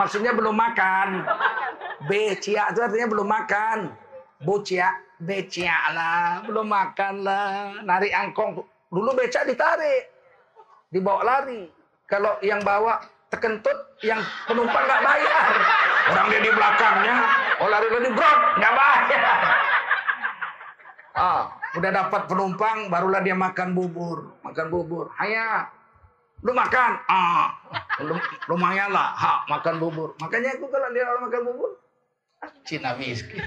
Maksudnya 0.00 0.32
belum 0.32 0.56
makan. 0.56 1.24
Becia 2.08 2.72
itu 2.72 2.80
artinya 2.80 3.08
belum 3.12 3.28
makan. 3.28 3.92
Bucia, 4.40 4.88
becia 5.20 5.92
lah. 5.92 6.40
Belum 6.48 6.64
makan 6.64 7.24
lah. 7.24 7.76
Narik 7.84 8.12
angkong. 8.12 8.64
Dulu 8.88 9.10
beca 9.12 9.44
ditarik. 9.44 10.08
Dibawa 10.88 11.20
lari. 11.20 11.68
Kalau 12.08 12.40
yang 12.40 12.64
bawa 12.64 13.02
terkentut, 13.28 14.00
yang 14.00 14.22
penumpang 14.48 14.84
nggak 14.86 15.02
bayar. 15.02 15.44
Orang 16.14 16.26
dia 16.30 16.40
di 16.40 16.50
belakangnya, 16.54 17.16
oh 17.58 17.68
lari-lari 17.68 18.10
brok, 18.14 18.38
nggak 18.62 18.74
bayar. 18.78 19.22
Ah, 21.16 21.42
Udah 21.76 21.90
dapat 21.92 22.24
penumpang, 22.24 22.88
barulah 22.88 23.20
dia 23.20 23.36
makan 23.36 23.76
bubur. 23.76 24.40
Makan 24.40 24.66
bubur. 24.72 25.12
Haya, 25.12 25.68
lu 26.40 26.56
makan? 26.56 27.04
Ah, 27.04 27.52
lumayan 28.48 28.88
lah. 28.88 29.12
Ha, 29.12 29.32
makan 29.52 29.76
bubur. 29.76 30.16
Makanya 30.16 30.56
aku 30.56 30.72
kalau 30.72 30.88
dia 30.90 31.04
orang 31.04 31.28
makan 31.28 31.42
bubur, 31.52 31.70
Cina 32.66 32.96
miskin. 32.98 33.40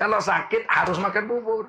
kalau 0.00 0.18
sakit 0.18 0.66
harus 0.66 0.98
makan 0.98 1.24
bubur. 1.30 1.64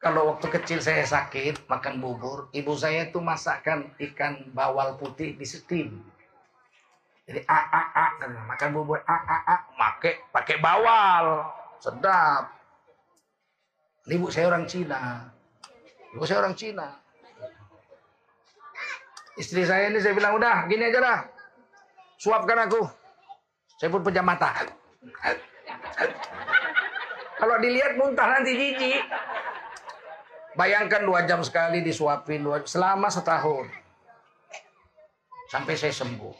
Kalau 0.00 0.32
waktu 0.32 0.48
kecil 0.48 0.80
saya 0.80 1.04
sakit 1.04 1.68
makan 1.68 2.00
bubur, 2.00 2.48
ibu 2.56 2.72
saya 2.72 3.12
tuh 3.12 3.20
masakkan 3.20 3.92
ikan 4.00 4.48
bawal 4.56 4.96
putih 4.96 5.36
di 5.36 5.44
steam. 5.44 6.00
Jadi 7.28 7.44
a 7.44 7.60
a 7.68 7.82
a 7.92 8.06
makan 8.48 8.70
bubur 8.72 9.04
a 9.04 9.16
a 9.28 9.38
a 9.44 9.56
pakai 9.76 10.24
pakai 10.32 10.56
bawal. 10.56 11.44
Sedap. 11.80 12.52
Ibu 14.04 14.28
saya 14.28 14.52
orang 14.52 14.68
Cina. 14.68 15.32
Ibu 16.12 16.24
saya 16.28 16.44
orang 16.44 16.54
Cina. 16.56 17.00
Istri 19.40 19.64
saya 19.64 19.88
ini 19.88 19.96
saya 20.04 20.12
bilang, 20.12 20.36
udah 20.36 20.68
gini 20.68 20.92
aja 20.92 21.00
lah. 21.00 21.18
Suapkan 22.20 22.68
aku. 22.68 22.84
Saya 23.80 23.88
pun 23.88 24.04
pejam 24.04 24.28
mata. 24.28 24.52
Kalau 27.40 27.56
dilihat 27.56 27.96
muntah 27.96 28.28
nanti 28.28 28.52
jijik. 28.52 29.00
Bayangkan 30.60 31.08
dua 31.08 31.24
jam 31.24 31.40
sekali 31.40 31.80
disuapin 31.80 32.44
dua, 32.44 32.60
selama 32.68 33.08
setahun. 33.08 33.70
Sampai 35.48 35.80
saya 35.80 35.96
sembuh. 35.96 36.36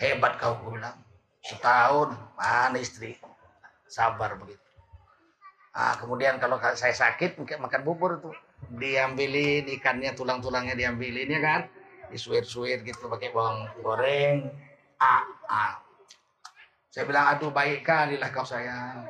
Hebat 0.00 0.40
kau 0.40 0.56
bilang. 0.72 0.96
Setahun, 1.44 2.16
mana 2.38 2.78
istri? 2.80 3.18
Sabar 3.92 4.40
begitu. 4.40 4.64
Nah, 5.76 6.00
kemudian 6.00 6.40
kalau 6.40 6.56
saya 6.72 6.96
sakit 6.96 7.36
makan 7.60 7.84
bubur 7.84 8.24
tuh 8.24 8.32
diambilin 8.72 9.68
ikannya 9.68 10.16
tulang-tulangnya 10.16 10.72
diambilin 10.72 11.28
ya 11.28 11.40
kan? 11.44 11.68
Disuir-suir 12.08 12.80
gitu 12.88 13.12
pakai 13.12 13.36
bawang 13.36 13.68
goreng. 13.84 14.48
Ah, 14.96 15.28
ah. 15.48 15.76
saya 16.92 17.08
bilang 17.08 17.24
aduh 17.36 17.52
baik 17.52 17.84
kali 17.84 18.16
lah 18.16 18.32
kau 18.32 18.44
sayang. 18.44 19.08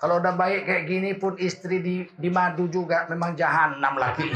Kalau 0.00 0.20
udah 0.20 0.36
baik 0.36 0.68
kayak 0.68 0.84
gini 0.88 1.16
pun 1.16 1.36
istri 1.40 1.80
di, 1.80 2.04
di 2.12 2.28
madu 2.28 2.68
juga 2.72 3.08
memang 3.08 3.36
jahanam 3.36 3.96
lagi. 3.96 4.28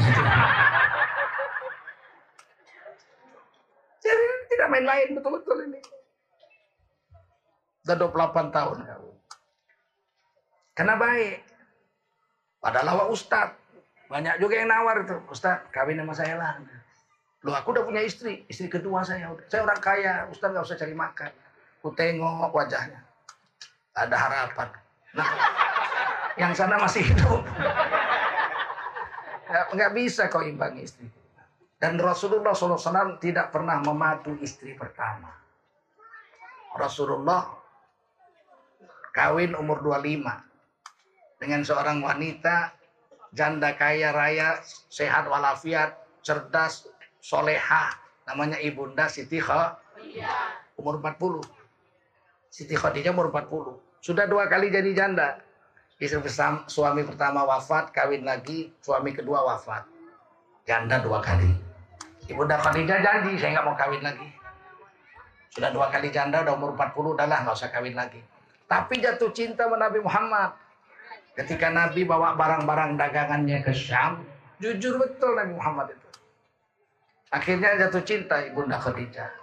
Jadi 4.03 4.25
tidak 4.49 4.67
main-main 4.73 5.13
betul-betul 5.13 5.57
ini. 5.71 5.79
Udah 7.85 7.95
28 8.01 8.49
tahun 8.49 8.77
kau 8.81 9.13
karena 10.73 10.97
baik. 10.97 11.45
Padahal 12.57 12.97
awak 12.97 13.07
ustad. 13.13 13.49
Banyak 14.09 14.41
juga 14.41 14.57
yang 14.57 14.69
nawar 14.69 15.05
itu. 15.05 15.17
Ustad, 15.29 15.69
kawin 15.69 16.01
sama 16.01 16.13
saya 16.17 16.35
lah. 16.37 16.57
Loh 17.45 17.53
aku 17.53 17.73
udah 17.77 17.85
punya 17.85 18.01
istri. 18.01 18.45
Istri 18.49 18.69
kedua 18.69 19.05
saya. 19.05 19.29
Saya 19.49 19.65
orang 19.65 19.81
kaya. 19.81 20.25
Ustad 20.33 20.53
nggak 20.53 20.65
usah 20.65 20.77
cari 20.79 20.95
makan. 20.97 21.31
Ku 21.81 21.93
tengok 21.93 22.49
wajahnya. 22.49 23.01
Ada 23.93 24.15
harapan. 24.17 24.69
Nah, 25.13 25.29
yang 26.41 26.53
sana 26.57 26.81
masih 26.81 27.05
hidup. 27.05 27.45
Nggak 29.77 29.91
bisa 29.93 30.25
kau 30.33 30.41
imbangi 30.41 30.89
istri. 30.89 31.05
Dan 31.77 31.99
Rasulullah 31.99 32.55
SAW 32.55 33.19
tidak 33.19 33.51
pernah 33.51 33.77
memadu 33.83 34.39
istri 34.39 34.73
pertama. 34.73 35.29
Rasulullah 36.73 37.53
kawin 39.13 39.53
umur 39.53 39.83
25 39.85 40.52
dengan 41.43 41.59
seorang 41.59 41.99
wanita 41.99 42.71
janda 43.35 43.75
kaya 43.75 44.15
raya, 44.15 44.63
sehat 44.87 45.27
walafiat, 45.27 45.99
cerdas, 46.23 46.87
soleha, 47.19 47.91
namanya 48.23 48.55
Ibunda 48.63 49.11
Siti 49.11 49.43
Khadijah, 49.43 50.79
umur 50.79 51.03
40. 51.03 51.43
Siti 52.47 52.79
Khadijah 52.79 53.11
umur 53.11 53.27
40. 53.35 53.75
Sudah 53.99 54.23
dua 54.23 54.47
kali 54.47 54.71
jadi 54.71 54.87
janda. 54.95 55.43
Istri 55.99 56.23
bersama, 56.23 56.63
suami 56.67 57.03
pertama 57.03 57.43
wafat, 57.43 57.91
kawin 57.91 58.23
lagi, 58.23 58.71
suami 58.79 59.11
kedua 59.11 59.43
wafat. 59.43 59.83
Janda 60.63 61.03
dua 61.03 61.19
kali. 61.19 61.51
Ibunda 62.31 62.55
Khadijah 62.55 63.03
janji, 63.03 63.35
saya 63.35 63.59
nggak 63.59 63.65
mau 63.67 63.75
kawin 63.75 63.99
lagi. 63.99 64.31
Sudah 65.51 65.69
dua 65.75 65.91
kali 65.91 66.07
janda, 66.07 66.39
udah 66.39 66.55
umur 66.55 66.71
40, 66.79 67.19
udahlah 67.19 67.43
nggak 67.43 67.55
usah 67.55 67.69
kawin 67.69 67.99
lagi. 67.99 68.23
Tapi 68.63 69.03
jatuh 69.03 69.29
cinta 69.35 69.67
sama 69.67 69.75
Nabi 69.75 69.99
Muhammad. 69.99 70.62
Ketika 71.33 71.73
Nabi 71.73 72.05
bawa 72.05 72.37
barang-barang 72.37 72.93
dagangannya 72.93 73.65
ke 73.65 73.73
Syam, 73.73 74.21
jujur 74.61 75.01
betul 75.01 75.33
Nabi 75.33 75.57
Muhammad 75.57 75.97
itu. 75.97 76.09
Akhirnya 77.33 77.73
jatuh 77.81 78.05
cinta 78.05 78.45
Ibunda 78.45 78.77
Khadijah. 78.77 79.33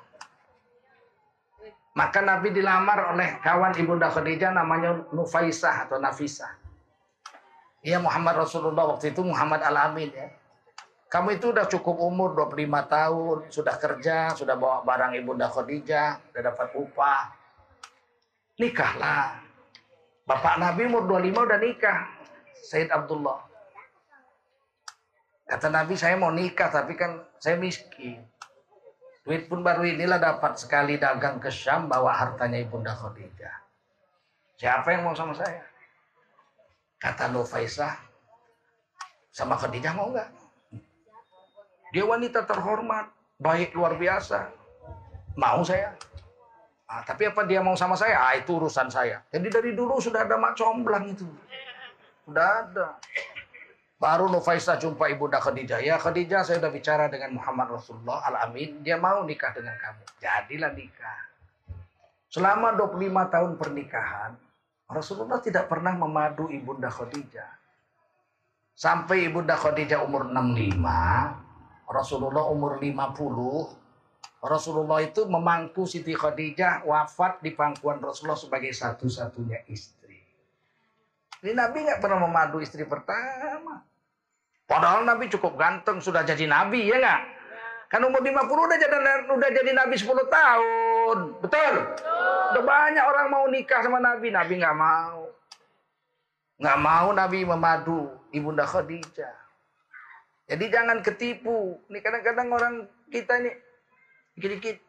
Maka 1.98 2.22
Nabi 2.22 2.54
dilamar 2.54 3.18
oleh 3.18 3.42
kawan 3.42 3.74
Ibunda 3.74 4.06
Khadijah 4.06 4.54
namanya 4.54 5.02
Nufaisah 5.10 5.90
atau 5.90 5.98
Nafisah. 5.98 6.54
Iya 7.82 7.98
Muhammad 7.98 8.38
Rasulullah 8.46 8.94
waktu 8.94 9.10
itu 9.10 9.26
Muhammad 9.26 9.58
Al-Amin 9.66 10.14
ya. 10.14 10.30
Kamu 11.10 11.34
itu 11.34 11.50
udah 11.50 11.66
cukup 11.66 11.98
umur 11.98 12.38
25 12.38 12.70
tahun, 12.86 13.38
sudah 13.50 13.74
kerja, 13.74 14.30
sudah 14.38 14.54
bawa 14.54 14.86
barang 14.86 15.18
Ibunda 15.18 15.50
Khadijah, 15.50 16.22
sudah 16.30 16.42
dapat 16.54 16.68
upah. 16.78 17.34
Nikahlah. 18.62 19.49
Bapak 20.30 20.62
Nabi 20.62 20.86
umur 20.86 21.10
25 21.10 21.42
udah 21.42 21.58
nikah. 21.58 21.98
Said 22.62 22.86
Abdullah. 22.94 23.42
Kata 25.50 25.66
Nabi 25.66 25.98
saya 25.98 26.14
mau 26.14 26.30
nikah 26.30 26.70
tapi 26.70 26.94
kan 26.94 27.18
saya 27.42 27.58
miskin. 27.58 28.22
Duit 29.26 29.50
pun 29.50 29.66
baru 29.66 29.82
inilah 29.82 30.22
dapat 30.22 30.54
sekali 30.54 31.02
dagang 31.02 31.42
ke 31.42 31.50
Syam 31.50 31.90
bawa 31.90 32.14
hartanya 32.14 32.62
Ibunda 32.62 32.94
Khadijah. 32.94 33.58
Siapa 34.54 34.94
yang 34.94 35.02
mau 35.02 35.18
sama 35.18 35.34
saya? 35.34 35.66
Kata 37.02 37.26
Nufaisah, 37.34 37.98
sama 39.34 39.58
Khadijah 39.58 39.98
mau 39.98 40.14
nggak? 40.14 40.30
Dia 41.90 42.06
wanita 42.06 42.46
terhormat, 42.46 43.10
baik 43.42 43.74
luar 43.74 43.98
biasa. 43.98 44.46
Mau 45.34 45.66
saya. 45.66 45.90
Ah, 46.90 47.06
tapi 47.06 47.30
apa 47.30 47.46
dia 47.46 47.62
mau 47.62 47.78
sama 47.78 47.94
saya? 47.94 48.18
Ah, 48.18 48.34
itu 48.34 48.50
urusan 48.58 48.90
saya. 48.90 49.22
Jadi 49.30 49.46
dari 49.46 49.70
dulu 49.78 50.02
sudah 50.02 50.26
ada 50.26 50.34
mak 50.34 50.58
comblang 50.58 51.06
itu. 51.06 51.22
Sudah 52.26 52.66
ada. 52.66 52.98
Baru 53.94 54.26
Nufaisah 54.26 54.74
jumpa 54.74 55.06
Ibunda 55.06 55.38
Khadijah. 55.38 55.78
Ya 55.78 56.02
Khadijah 56.02 56.42
saya 56.42 56.58
sudah 56.58 56.74
bicara 56.74 57.06
dengan 57.06 57.38
Muhammad 57.38 57.78
Rasulullah 57.78 58.26
Al-Amin. 58.26 58.82
Dia 58.82 58.98
mau 58.98 59.22
nikah 59.22 59.54
dengan 59.54 59.78
kamu. 59.78 60.02
Jadilah 60.18 60.74
nikah. 60.74 61.20
Selama 62.26 62.74
25 62.74 63.06
tahun 63.38 63.50
pernikahan. 63.54 64.32
Rasulullah 64.90 65.38
tidak 65.38 65.70
pernah 65.70 65.94
memadu 65.94 66.50
Ibunda 66.50 66.90
Khadijah. 66.90 67.54
Sampai 68.74 69.30
Ibunda 69.30 69.54
Khadijah 69.54 70.02
umur 70.02 70.26
65. 70.26 70.74
Rasulullah 71.86 72.50
umur 72.50 72.82
50. 72.82 73.79
Rasulullah 74.40 75.04
itu 75.04 75.28
memangku 75.28 75.84
Siti 75.84 76.16
Khadijah 76.16 76.88
wafat 76.88 77.44
di 77.44 77.52
pangkuan 77.52 78.00
Rasulullah 78.00 78.40
sebagai 78.40 78.72
satu-satunya 78.72 79.68
istri. 79.68 80.16
Ini 81.44 81.52
Nabi 81.52 81.84
nggak 81.84 82.00
pernah 82.00 82.24
memadu 82.24 82.60
istri 82.60 82.88
pertama. 82.88 83.84
Padahal 84.64 85.04
Nabi 85.04 85.28
cukup 85.28 85.60
ganteng, 85.60 86.00
sudah 86.00 86.24
jadi 86.24 86.48
Nabi, 86.48 86.88
ya 86.88 86.96
nggak? 86.96 87.20
Kan 87.90 88.06
umur 88.06 88.22
50 88.22 88.48
udah 88.48 88.78
jadi, 88.78 88.96
udah 89.28 89.50
jadi 89.50 89.70
Nabi 89.74 89.98
10 89.98 90.08
tahun. 90.30 91.18
Betul? 91.42 91.74
Udah 92.54 92.62
banyak 92.62 93.02
orang 93.02 93.26
mau 93.28 93.44
nikah 93.50 93.82
sama 93.82 93.98
Nabi. 93.98 94.30
Nabi 94.30 94.62
nggak 94.62 94.78
mau. 94.78 95.26
Nggak 96.62 96.78
mau 96.78 97.08
Nabi 97.10 97.38
memadu 97.42 98.14
Ibunda 98.30 98.62
Khadijah. 98.62 99.34
Jadi 100.46 100.64
jangan 100.70 101.02
ketipu. 101.02 101.82
Ini 101.90 101.98
kadang-kadang 101.98 102.48
orang 102.54 102.74
kita 103.10 103.42
ini 103.42 103.50
Dikit-dikit. 104.40 104.80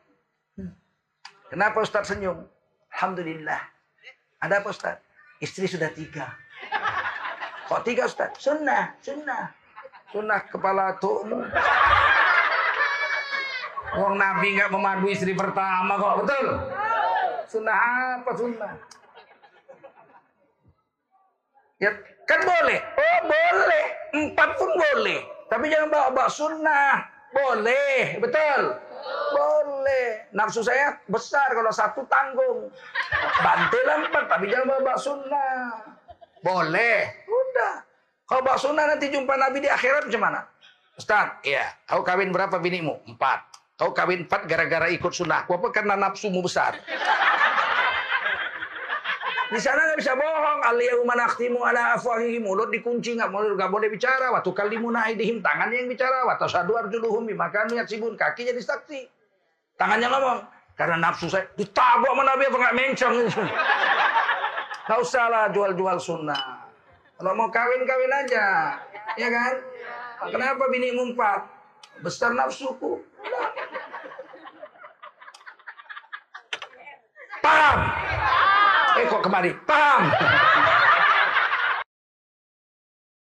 Kenapa 1.52 1.84
Ustaz 1.84 2.08
senyum? 2.08 2.48
Alhamdulillah. 2.96 3.60
Ada 4.40 4.64
apa 4.64 4.72
Ustaz? 4.72 4.96
Istri 5.44 5.68
sudah 5.68 5.92
tiga. 5.92 6.40
Kok 7.68 7.84
tiga 7.84 8.08
Ustaz? 8.08 8.32
Sunnah, 8.40 8.96
sunnah. 9.04 9.52
Sunnah 10.08 10.40
kepala 10.48 10.96
tu'mu. 11.04 11.44
Wong 14.00 14.16
Nabi 14.16 14.56
nggak 14.56 14.72
memadu 14.72 15.12
istri 15.12 15.36
pertama 15.36 16.00
kok, 16.00 16.24
betul? 16.24 16.48
Sunnah 17.52 17.76
apa 18.24 18.32
sunnah? 18.40 18.74
Ya 21.84 21.92
kan 22.24 22.40
boleh. 22.40 22.80
Oh 22.80 23.20
boleh. 23.28 23.86
Empat 24.16 24.50
pun 24.56 24.72
boleh. 24.80 25.20
Tapi 25.52 25.68
jangan 25.68 25.92
bawa-bawa 25.92 26.32
sunnah. 26.32 27.04
Boleh, 27.36 28.16
betul. 28.24 28.91
Boleh. 29.32 30.30
Nafsu 30.32 30.62
saya 30.64 30.98
besar 31.08 31.52
kalau 31.52 31.72
satu 31.74 32.02
tanggung. 32.08 32.70
Bantilah 33.42 33.96
empat, 34.08 34.26
tapi 34.30 34.46
jangan 34.48 34.80
bawa 34.82 34.96
sunnah. 35.00 35.76
Boleh. 36.42 37.26
Udah. 37.28 37.74
Kalau 38.26 38.42
bawa 38.42 38.58
sunnah 38.58 38.86
nanti 38.88 39.12
jumpa 39.12 39.36
Nabi 39.36 39.64
di 39.64 39.70
akhirat 39.70 40.08
macam 40.08 40.22
mana? 40.24 40.40
Ustaz, 40.96 41.42
iya. 41.44 41.76
Kau 41.88 42.06
kawin 42.06 42.32
berapa 42.32 42.60
binimu? 42.62 43.04
Empat. 43.08 43.44
Kau 43.76 43.92
kawin 43.92 44.30
empat 44.30 44.46
gara-gara 44.46 44.88
ikut 44.94 45.12
sunnah. 45.12 45.44
Apa 45.50 45.68
karena 45.74 45.98
nafsumu 45.98 46.46
besar? 46.46 46.78
Di 49.52 49.60
sana 49.60 49.84
nggak 49.84 50.00
bisa 50.00 50.16
bohong. 50.16 50.60
Al-yawma 50.64 51.14
nakhtimu 51.20 51.60
ala 51.60 52.00
afwahihim. 52.00 52.48
Mulut 52.48 52.72
dikunci 52.72 53.20
nggak 53.20 53.28
boleh 53.28 53.52
nggak 53.60 53.68
boleh 53.68 53.92
bicara. 53.92 54.32
Waktu 54.32 54.48
kalimuna 54.56 55.12
aidihim 55.12 55.44
tangannya 55.44 55.84
yang 55.84 55.92
bicara. 55.92 56.24
Waktu 56.24 56.48
sadu 56.48 56.80
arjuluhum 56.80 57.28
bima 57.28 57.52
kanu 57.52 57.76
yaksibun. 57.76 58.16
Kaki 58.16 58.48
jadi 58.48 58.64
saksi. 58.64 59.12
Tangannya 59.76 60.08
ngomong. 60.08 60.40
Karena 60.80 60.96
nafsu 61.04 61.28
saya 61.28 61.52
ditabok 61.60 62.16
sama 62.16 62.24
Nabi 62.24 62.48
apa 62.48 62.58
nggak 62.58 62.76
mencong. 62.80 63.16
Nggak 64.82 65.08
usah 65.08 65.26
lah 65.30 65.46
jual-jual 65.54 65.98
sunnah. 66.02 66.68
Kalau 67.16 67.32
mau 67.38 67.48
kawin-kawin 67.54 68.12
aja. 68.12 68.76
Ya 69.14 69.30
kan? 69.30 69.54
Kenapa 70.34 70.68
bini 70.68 70.92
empat? 70.92 71.48
Besar 72.02 72.34
nafsuku. 72.34 73.00
Paham? 77.46 77.80
Eh 79.02 79.10
kok 79.10 79.26
kemari? 79.26 79.50
Paham? 79.66 80.14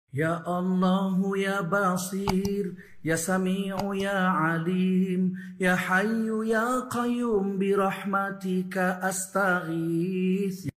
Ya 0.09 0.41
Allah 0.41 1.13
ya 1.37 1.61
Basir 1.61 2.73
Ya 3.05 3.13
Sami'u 3.13 3.93
ya 3.93 4.33
Alim 4.57 5.37
Ya 5.61 5.77
Hayyu 5.77 6.41
ya 6.41 6.89
Qayyum 6.89 7.61
Birahmatika 7.61 8.97
astaghith 9.05 10.68